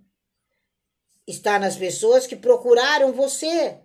Está 1.26 1.58
nas 1.58 1.76
pessoas 1.76 2.24
que 2.24 2.36
procuraram 2.36 3.12
você. 3.12 3.80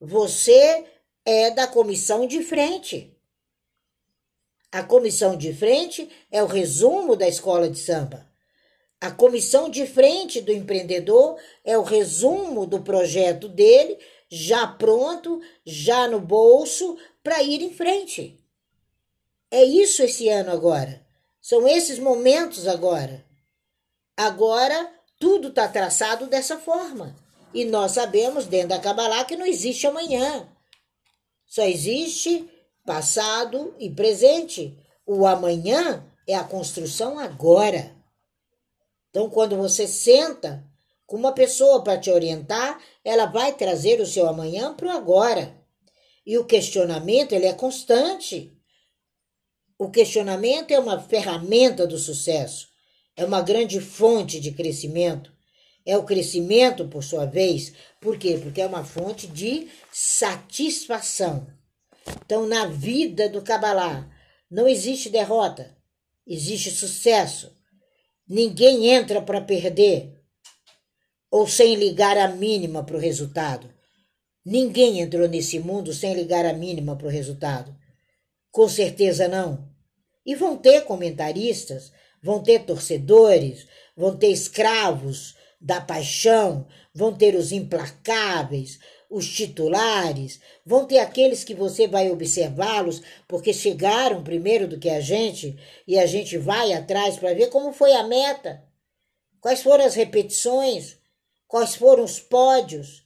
Você 0.00 0.86
é 1.24 1.50
da 1.50 1.66
comissão 1.66 2.26
de 2.26 2.42
frente. 2.42 3.16
A 4.72 4.82
comissão 4.82 5.36
de 5.36 5.52
frente 5.52 6.08
é 6.30 6.42
o 6.42 6.46
resumo 6.46 7.16
da 7.16 7.28
escola 7.28 7.68
de 7.68 7.78
samba. 7.78 8.28
A 9.00 9.10
comissão 9.10 9.68
de 9.68 9.86
frente 9.86 10.40
do 10.40 10.52
empreendedor 10.52 11.38
é 11.64 11.76
o 11.76 11.82
resumo 11.82 12.66
do 12.66 12.82
projeto 12.82 13.48
dele, 13.48 13.98
já 14.28 14.66
pronto, 14.66 15.40
já 15.64 16.06
no 16.06 16.20
bolso, 16.20 16.96
para 17.22 17.42
ir 17.42 17.62
em 17.62 17.72
frente. 17.72 18.38
É 19.50 19.64
isso 19.64 20.02
esse 20.02 20.28
ano 20.28 20.52
agora. 20.52 21.04
São 21.40 21.66
esses 21.66 21.98
momentos 21.98 22.68
agora. 22.68 23.24
Agora 24.16 24.92
tudo 25.18 25.48
está 25.48 25.66
traçado 25.66 26.26
dessa 26.26 26.58
forma. 26.58 27.16
E 27.52 27.64
nós 27.64 27.92
sabemos 27.92 28.46
dentro 28.46 28.68
da 28.68 28.78
Kabbalah 28.78 29.24
que 29.24 29.36
não 29.36 29.46
existe 29.46 29.86
amanhã. 29.86 30.48
Só 31.50 31.64
existe 31.64 32.48
passado 32.86 33.74
e 33.76 33.90
presente. 33.90 34.78
O 35.04 35.26
amanhã 35.26 36.06
é 36.24 36.36
a 36.36 36.44
construção 36.44 37.18
agora. 37.18 37.96
Então, 39.10 39.28
quando 39.28 39.56
você 39.56 39.88
senta 39.88 40.64
com 41.04 41.16
uma 41.16 41.32
pessoa 41.32 41.82
para 41.82 41.98
te 41.98 42.08
orientar, 42.08 42.80
ela 43.04 43.26
vai 43.26 43.52
trazer 43.52 44.00
o 44.00 44.06
seu 44.06 44.28
amanhã 44.28 44.72
para 44.74 44.86
o 44.86 44.90
agora. 44.90 45.60
E 46.24 46.38
o 46.38 46.44
questionamento 46.44 47.32
ele 47.32 47.46
é 47.46 47.52
constante. 47.52 48.56
O 49.76 49.90
questionamento 49.90 50.70
é 50.70 50.78
uma 50.78 51.00
ferramenta 51.00 51.84
do 51.84 51.98
sucesso, 51.98 52.68
é 53.16 53.24
uma 53.24 53.40
grande 53.40 53.80
fonte 53.80 54.38
de 54.38 54.52
crescimento, 54.52 55.32
É 55.90 55.96
o 55.96 56.04
crescimento, 56.04 56.86
por 56.86 57.02
sua 57.02 57.26
vez, 57.26 57.72
por 58.00 58.16
quê? 58.16 58.38
Porque 58.40 58.60
é 58.60 58.66
uma 58.66 58.84
fonte 58.84 59.26
de 59.26 59.66
satisfação. 59.90 61.48
Então, 62.24 62.46
na 62.46 62.66
vida 62.66 63.28
do 63.28 63.42
Kabbalah, 63.42 64.08
não 64.48 64.68
existe 64.68 65.10
derrota, 65.10 65.76
existe 66.24 66.70
sucesso. 66.70 67.58
Ninguém 68.24 68.86
entra 68.86 69.20
para 69.20 69.40
perder 69.40 70.16
ou 71.28 71.48
sem 71.48 71.74
ligar 71.74 72.16
a 72.16 72.28
mínima 72.28 72.84
para 72.84 72.96
o 72.96 73.00
resultado. 73.00 73.68
Ninguém 74.46 75.00
entrou 75.00 75.28
nesse 75.28 75.58
mundo 75.58 75.92
sem 75.92 76.14
ligar 76.14 76.46
a 76.46 76.52
mínima 76.52 76.94
para 76.94 77.08
o 77.08 77.10
resultado. 77.10 77.76
Com 78.52 78.68
certeza 78.68 79.26
não. 79.26 79.68
E 80.24 80.36
vão 80.36 80.56
ter 80.56 80.82
comentaristas, 80.82 81.90
vão 82.22 82.40
ter 82.40 82.60
torcedores, 82.60 83.66
vão 83.96 84.16
ter 84.16 84.28
escravos 84.28 85.39
da 85.60 85.80
paixão, 85.80 86.66
vão 86.94 87.14
ter 87.14 87.34
os 87.34 87.52
implacáveis, 87.52 88.78
os 89.10 89.28
titulares, 89.28 90.40
vão 90.64 90.86
ter 90.86 90.98
aqueles 90.98 91.42
que 91.42 91.52
você 91.52 91.86
vai 91.86 92.10
observá-los 92.10 93.02
porque 93.26 93.52
chegaram 93.52 94.22
primeiro 94.22 94.68
do 94.68 94.78
que 94.78 94.88
a 94.88 95.00
gente 95.00 95.58
e 95.86 95.98
a 95.98 96.06
gente 96.06 96.38
vai 96.38 96.72
atrás 96.72 97.18
para 97.18 97.34
ver 97.34 97.48
como 97.48 97.72
foi 97.72 97.92
a 97.92 98.04
meta, 98.04 98.64
quais 99.40 99.62
foram 99.62 99.84
as 99.84 99.94
repetições, 99.94 100.96
quais 101.48 101.74
foram 101.74 102.04
os 102.04 102.20
pódios, 102.20 103.04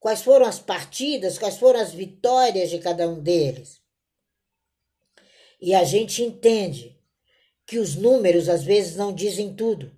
quais 0.00 0.22
foram 0.22 0.46
as 0.46 0.58
partidas, 0.58 1.38
quais 1.38 1.58
foram 1.58 1.78
as 1.78 1.92
vitórias 1.92 2.70
de 2.70 2.78
cada 2.78 3.08
um 3.08 3.20
deles. 3.20 3.80
E 5.60 5.74
a 5.74 5.84
gente 5.84 6.22
entende 6.24 6.98
que 7.64 7.78
os 7.78 7.94
números 7.94 8.48
às 8.48 8.64
vezes 8.64 8.96
não 8.96 9.14
dizem 9.14 9.54
tudo. 9.54 9.94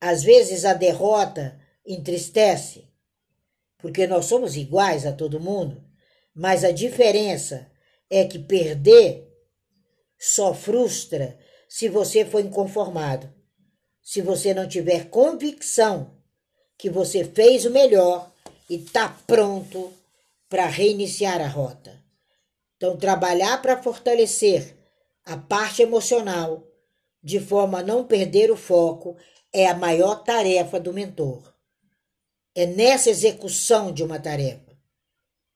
Às 0.00 0.22
vezes 0.22 0.64
a 0.64 0.74
derrota 0.74 1.58
entristece, 1.84 2.88
porque 3.78 4.06
nós 4.06 4.26
somos 4.26 4.56
iguais 4.56 5.06
a 5.06 5.12
todo 5.12 5.40
mundo, 5.40 5.82
mas 6.34 6.64
a 6.64 6.70
diferença 6.70 7.70
é 8.10 8.24
que 8.24 8.38
perder 8.38 9.26
só 10.18 10.54
frustra 10.54 11.38
se 11.68 11.88
você 11.88 12.24
for 12.24 12.40
inconformado, 12.40 13.32
se 14.02 14.20
você 14.20 14.54
não 14.54 14.68
tiver 14.68 15.08
convicção 15.08 16.16
que 16.78 16.90
você 16.90 17.24
fez 17.24 17.64
o 17.64 17.70
melhor 17.70 18.30
e 18.68 18.76
está 18.76 19.08
pronto 19.26 19.92
para 20.48 20.66
reiniciar 20.66 21.40
a 21.40 21.48
rota. 21.48 22.04
Então, 22.76 22.96
trabalhar 22.96 23.60
para 23.62 23.82
fortalecer 23.82 24.76
a 25.24 25.36
parte 25.36 25.82
emocional, 25.82 26.62
de 27.26 27.40
forma 27.40 27.80
a 27.80 27.82
não 27.82 28.04
perder 28.04 28.52
o 28.52 28.56
foco, 28.56 29.16
é 29.52 29.66
a 29.66 29.74
maior 29.74 30.22
tarefa 30.22 30.78
do 30.78 30.92
mentor. 30.92 31.52
É 32.54 32.64
nessa 32.64 33.10
execução 33.10 33.92
de 33.92 34.04
uma 34.04 34.20
tarefa. 34.20 34.78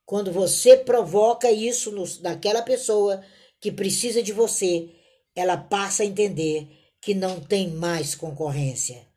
Quando 0.05 0.33
você 0.33 0.75
provoca 0.75 1.49
isso 1.49 1.89
no, 1.93 2.03
naquela 2.19 2.61
pessoa 2.61 3.23
que 3.57 3.71
precisa 3.71 4.21
de 4.21 4.33
você, 4.33 4.89
ela 5.33 5.55
passa 5.55 6.03
a 6.03 6.05
entender 6.05 6.67
que 6.99 7.13
não 7.13 7.39
tem 7.39 7.69
mais 7.69 8.15
concorrência, 8.15 9.07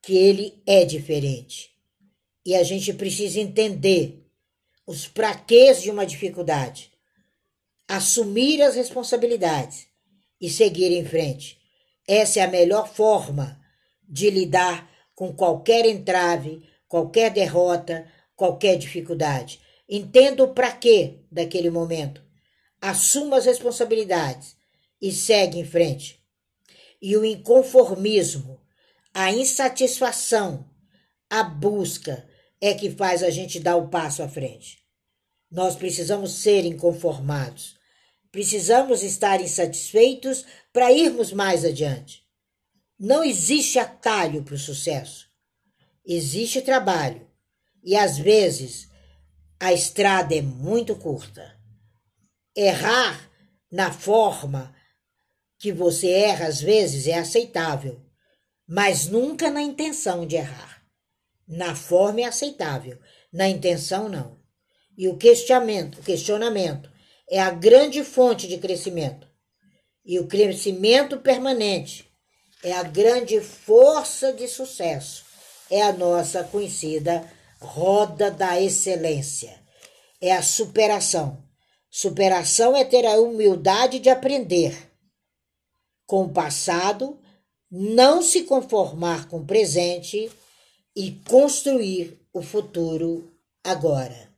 que 0.00 0.16
ele 0.16 0.62
é 0.66 0.86
diferente. 0.86 1.70
E 2.46 2.54
a 2.54 2.62
gente 2.62 2.94
precisa 2.94 3.40
entender 3.40 4.26
os 4.86 5.06
praquês 5.06 5.82
de 5.82 5.90
uma 5.90 6.06
dificuldade 6.06 6.90
assumir 7.86 8.62
as 8.62 8.74
responsabilidades 8.74 9.87
e 10.40 10.48
seguir 10.48 10.92
em 10.92 11.04
frente. 11.04 11.58
Essa 12.06 12.40
é 12.40 12.42
a 12.42 12.48
melhor 12.48 12.88
forma 12.88 13.60
de 14.08 14.30
lidar 14.30 14.90
com 15.14 15.32
qualquer 15.32 15.84
entrave, 15.84 16.62
qualquer 16.86 17.30
derrota, 17.30 18.06
qualquer 18.34 18.78
dificuldade. 18.78 19.60
Entenda 19.88 20.44
o 20.44 20.54
para 20.54 20.72
quê 20.72 21.20
daquele 21.30 21.70
momento. 21.70 22.22
Assuma 22.80 23.38
as 23.38 23.46
responsabilidades 23.46 24.56
e 25.00 25.12
segue 25.12 25.58
em 25.58 25.64
frente. 25.64 26.22
E 27.00 27.16
o 27.16 27.24
inconformismo, 27.24 28.60
a 29.12 29.32
insatisfação, 29.32 30.68
a 31.30 31.42
busca 31.42 32.26
é 32.60 32.74
que 32.74 32.90
faz 32.90 33.22
a 33.22 33.30
gente 33.30 33.60
dar 33.60 33.76
o 33.76 33.88
passo 33.88 34.22
à 34.22 34.28
frente. 34.28 34.78
Nós 35.50 35.76
precisamos 35.76 36.32
ser 36.32 36.64
inconformados. 36.64 37.77
Precisamos 38.30 39.02
estar 39.02 39.40
insatisfeitos 39.40 40.44
para 40.72 40.92
irmos 40.92 41.32
mais 41.32 41.64
adiante. 41.64 42.22
Não 42.98 43.24
existe 43.24 43.78
atalho 43.78 44.42
para 44.42 44.54
o 44.54 44.58
sucesso. 44.58 45.28
Existe 46.04 46.60
trabalho. 46.60 47.26
E 47.82 47.96
às 47.96 48.18
vezes 48.18 48.88
a 49.60 49.72
estrada 49.72 50.34
é 50.34 50.42
muito 50.42 50.94
curta. 50.96 51.56
Errar 52.54 53.30
na 53.70 53.92
forma 53.92 54.74
que 55.58 55.72
você 55.72 56.10
erra 56.10 56.46
às 56.46 56.60
vezes 56.60 57.06
é 57.06 57.18
aceitável, 57.18 58.00
mas 58.66 59.06
nunca 59.06 59.50
na 59.50 59.62
intenção 59.62 60.26
de 60.26 60.36
errar. 60.36 60.82
Na 61.46 61.74
forma 61.74 62.20
é 62.20 62.24
aceitável, 62.24 62.98
na 63.32 63.48
intenção 63.48 64.08
não. 64.08 64.38
E 64.96 65.08
o 65.08 65.16
questionamento, 65.16 66.00
o 66.00 66.02
questionamento 66.02 66.90
é 67.30 67.40
a 67.40 67.50
grande 67.50 68.02
fonte 68.02 68.46
de 68.46 68.58
crescimento. 68.58 69.26
E 70.04 70.18
o 70.18 70.26
crescimento 70.26 71.18
permanente 71.18 72.08
é 72.64 72.72
a 72.72 72.82
grande 72.82 73.40
força 73.40 74.32
de 74.32 74.48
sucesso. 74.48 75.24
É 75.70 75.82
a 75.82 75.92
nossa 75.92 76.42
conhecida 76.44 77.30
roda 77.60 78.30
da 78.30 78.60
excelência. 78.60 79.58
É 80.20 80.32
a 80.32 80.42
superação. 80.42 81.42
Superação 81.90 82.76
é 82.76 82.84
ter 82.84 83.04
a 83.06 83.18
humildade 83.20 83.98
de 83.98 84.08
aprender 84.08 84.88
com 86.06 86.22
o 86.22 86.32
passado, 86.32 87.20
não 87.70 88.22
se 88.22 88.44
conformar 88.44 89.28
com 89.28 89.40
o 89.40 89.44
presente 89.44 90.30
e 90.96 91.12
construir 91.28 92.18
o 92.32 92.40
futuro 92.40 93.30
agora. 93.62 94.32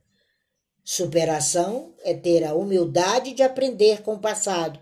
Superação 0.83 1.93
é 1.99 2.13
ter 2.13 2.43
a 2.43 2.55
humildade 2.55 3.33
de 3.33 3.43
aprender 3.43 4.01
com 4.01 4.15
o 4.15 4.19
passado, 4.19 4.79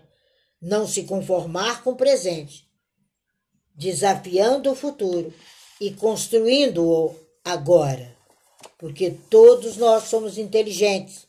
não 0.60 0.86
se 0.86 1.04
conformar 1.04 1.84
com 1.84 1.90
o 1.90 1.96
presente, 1.96 2.68
desafiando 3.74 4.70
o 4.70 4.74
futuro 4.74 5.32
e 5.80 5.92
construindo-o 5.92 7.14
agora. 7.44 8.16
Porque 8.78 9.10
todos 9.28 9.76
nós 9.76 10.04
somos 10.04 10.38
inteligentes, 10.38 11.26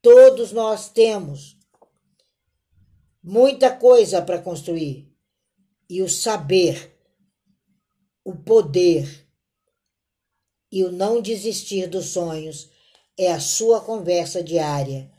todos 0.00 0.52
nós 0.52 0.88
temos 0.88 1.56
muita 3.22 3.74
coisa 3.74 4.22
para 4.22 4.40
construir. 4.40 5.12
E 5.90 6.02
o 6.02 6.08
saber, 6.08 6.94
o 8.24 8.36
poder 8.36 9.26
e 10.70 10.84
o 10.84 10.92
não 10.92 11.20
desistir 11.20 11.88
dos 11.88 12.06
sonhos 12.06 12.70
é 13.18 13.32
a 13.32 13.40
sua 13.40 13.80
conversa 13.80 14.42
diária, 14.42 15.10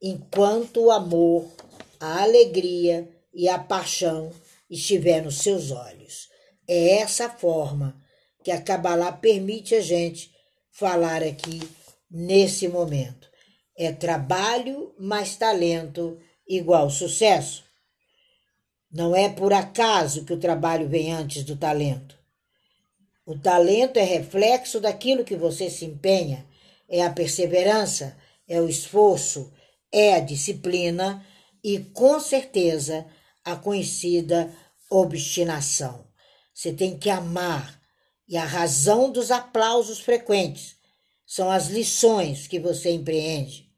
enquanto 0.00 0.84
o 0.84 0.90
amor, 0.92 1.50
a 1.98 2.22
alegria 2.22 3.08
e 3.34 3.48
a 3.48 3.58
paixão 3.58 4.30
estiver 4.70 5.22
nos 5.22 5.38
seus 5.38 5.72
olhos. 5.72 6.28
É 6.68 6.98
essa 6.98 7.28
forma 7.28 8.00
que 8.44 8.52
a 8.52 8.60
Kabbalah 8.60 9.10
permite 9.10 9.74
a 9.74 9.80
gente 9.80 10.30
falar 10.70 11.22
aqui 11.22 11.60
nesse 12.08 12.68
momento. 12.68 13.28
É 13.76 13.92
trabalho 13.92 14.94
mais 14.96 15.36
talento 15.36 16.16
igual 16.48 16.88
sucesso. 16.88 17.64
Não 18.90 19.14
é 19.14 19.28
por 19.28 19.52
acaso 19.52 20.24
que 20.24 20.32
o 20.32 20.38
trabalho 20.38 20.88
vem 20.88 21.12
antes 21.12 21.42
do 21.42 21.56
talento. 21.56 22.16
O 23.26 23.36
talento 23.36 23.98
é 23.98 24.04
reflexo 24.04 24.80
daquilo 24.80 25.24
que 25.24 25.36
você 25.36 25.68
se 25.68 25.84
empenha 25.84 26.46
é 26.88 27.04
a 27.04 27.10
perseverança, 27.10 28.16
é 28.48 28.60
o 28.60 28.68
esforço, 28.68 29.52
é 29.92 30.14
a 30.14 30.20
disciplina 30.20 31.24
e, 31.62 31.78
com 31.78 32.18
certeza, 32.18 33.06
a 33.44 33.56
conhecida 33.56 34.52
obstinação. 34.90 36.06
Você 36.54 36.72
tem 36.72 36.98
que 36.98 37.10
amar, 37.10 37.78
e 38.26 38.36
a 38.36 38.44
razão 38.44 39.10
dos 39.10 39.30
aplausos 39.30 40.00
frequentes 40.00 40.76
são 41.26 41.50
as 41.50 41.68
lições 41.68 42.46
que 42.46 42.58
você 42.58 42.90
empreende. 42.90 43.70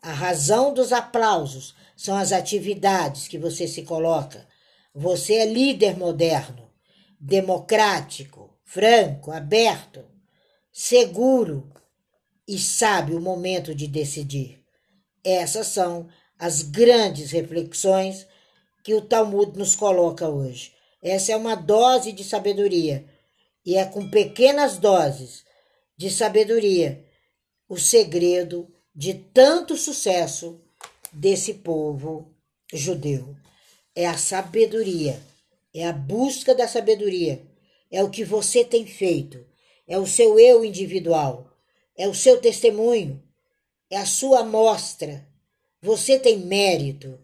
A 0.00 0.12
razão 0.12 0.74
dos 0.74 0.92
aplausos 0.92 1.74
são 1.96 2.16
as 2.16 2.32
atividades 2.32 3.28
que 3.28 3.38
você 3.38 3.68
se 3.68 3.82
coloca. 3.82 4.46
Você 4.94 5.34
é 5.34 5.46
líder 5.46 5.96
moderno, 5.96 6.70
democrático, 7.20 8.58
franco, 8.64 9.30
aberto, 9.30 10.04
seguro, 10.72 11.71
e 12.46 12.58
sabe 12.58 13.14
o 13.14 13.20
momento 13.20 13.74
de 13.74 13.86
decidir. 13.86 14.62
Essas 15.24 15.68
são 15.68 16.08
as 16.38 16.62
grandes 16.62 17.30
reflexões 17.30 18.26
que 18.82 18.94
o 18.94 19.00
Talmud 19.00 19.56
nos 19.56 19.76
coloca 19.76 20.28
hoje. 20.28 20.72
Essa 21.00 21.32
é 21.32 21.36
uma 21.36 21.54
dose 21.54 22.12
de 22.12 22.22
sabedoria 22.22 23.04
E 23.64 23.76
é 23.76 23.84
com 23.84 24.08
pequenas 24.10 24.78
doses 24.78 25.44
de 25.96 26.10
sabedoria 26.10 27.04
o 27.68 27.78
segredo 27.78 28.68
de 28.94 29.14
tanto 29.14 29.76
sucesso 29.76 30.60
desse 31.12 31.54
povo 31.54 32.34
judeu. 32.72 33.36
É 33.94 34.06
a 34.06 34.18
sabedoria, 34.18 35.20
é 35.72 35.86
a 35.86 35.92
busca 35.92 36.54
da 36.54 36.66
sabedoria, 36.66 37.42
é 37.90 38.02
o 38.02 38.10
que 38.10 38.24
você 38.24 38.64
tem 38.64 38.86
feito, 38.86 39.46
é 39.86 39.98
o 39.98 40.06
seu 40.06 40.38
eu 40.38 40.64
individual, 40.64 41.51
é 41.96 42.08
o 42.08 42.14
seu 42.14 42.40
testemunho, 42.40 43.22
é 43.90 43.98
a 43.98 44.06
sua 44.06 44.40
amostra. 44.40 45.26
Você 45.80 46.18
tem 46.18 46.38
mérito, 46.38 47.18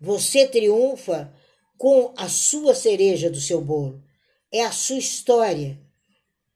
você 0.00 0.46
triunfa 0.46 1.32
com 1.78 2.12
a 2.16 2.28
sua 2.28 2.74
cereja 2.74 3.30
do 3.30 3.40
seu 3.40 3.60
bolo, 3.60 4.02
é 4.50 4.64
a 4.64 4.72
sua 4.72 4.98
história, 4.98 5.78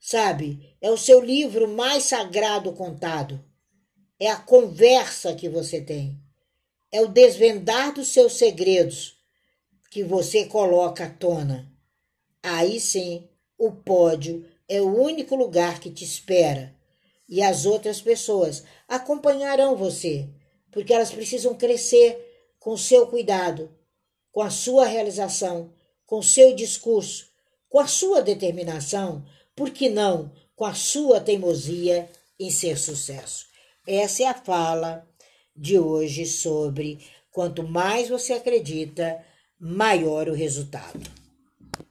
sabe? 0.00 0.76
É 0.80 0.90
o 0.90 0.96
seu 0.96 1.20
livro 1.20 1.68
mais 1.68 2.04
sagrado 2.04 2.72
contado, 2.72 3.44
é 4.18 4.30
a 4.30 4.36
conversa 4.36 5.34
que 5.34 5.48
você 5.48 5.80
tem, 5.80 6.18
é 6.90 7.00
o 7.00 7.08
desvendar 7.08 7.92
dos 7.92 8.08
seus 8.08 8.32
segredos 8.34 9.16
que 9.90 10.02
você 10.02 10.46
coloca 10.46 11.04
à 11.04 11.10
tona. 11.10 11.72
Aí 12.42 12.80
sim, 12.80 13.28
o 13.58 13.70
pódio 13.72 14.46
é 14.68 14.80
o 14.80 15.00
único 15.00 15.36
lugar 15.36 15.80
que 15.80 15.90
te 15.90 16.04
espera 16.04 16.75
e 17.28 17.42
as 17.42 17.66
outras 17.66 18.00
pessoas 18.00 18.64
acompanharão 18.88 19.76
você, 19.76 20.28
porque 20.70 20.92
elas 20.92 21.10
precisam 21.10 21.54
crescer 21.54 22.54
com 22.58 22.76
seu 22.76 23.06
cuidado, 23.06 23.70
com 24.30 24.42
a 24.42 24.50
sua 24.50 24.86
realização, 24.86 25.72
com 26.04 26.22
seu 26.22 26.54
discurso, 26.54 27.28
com 27.68 27.80
a 27.80 27.86
sua 27.86 28.22
determinação, 28.22 29.24
por 29.54 29.70
que 29.70 29.88
não 29.88 30.32
com 30.54 30.64
a 30.64 30.74
sua 30.74 31.20
teimosia 31.20 32.08
em 32.38 32.50
ser 32.50 32.78
sucesso. 32.78 33.46
Essa 33.86 34.22
é 34.24 34.26
a 34.26 34.34
fala 34.34 35.06
de 35.54 35.78
hoje 35.78 36.26
sobre 36.26 36.98
quanto 37.30 37.62
mais 37.62 38.08
você 38.08 38.32
acredita, 38.32 39.24
maior 39.58 40.28
o 40.28 40.34
resultado. 40.34 41.25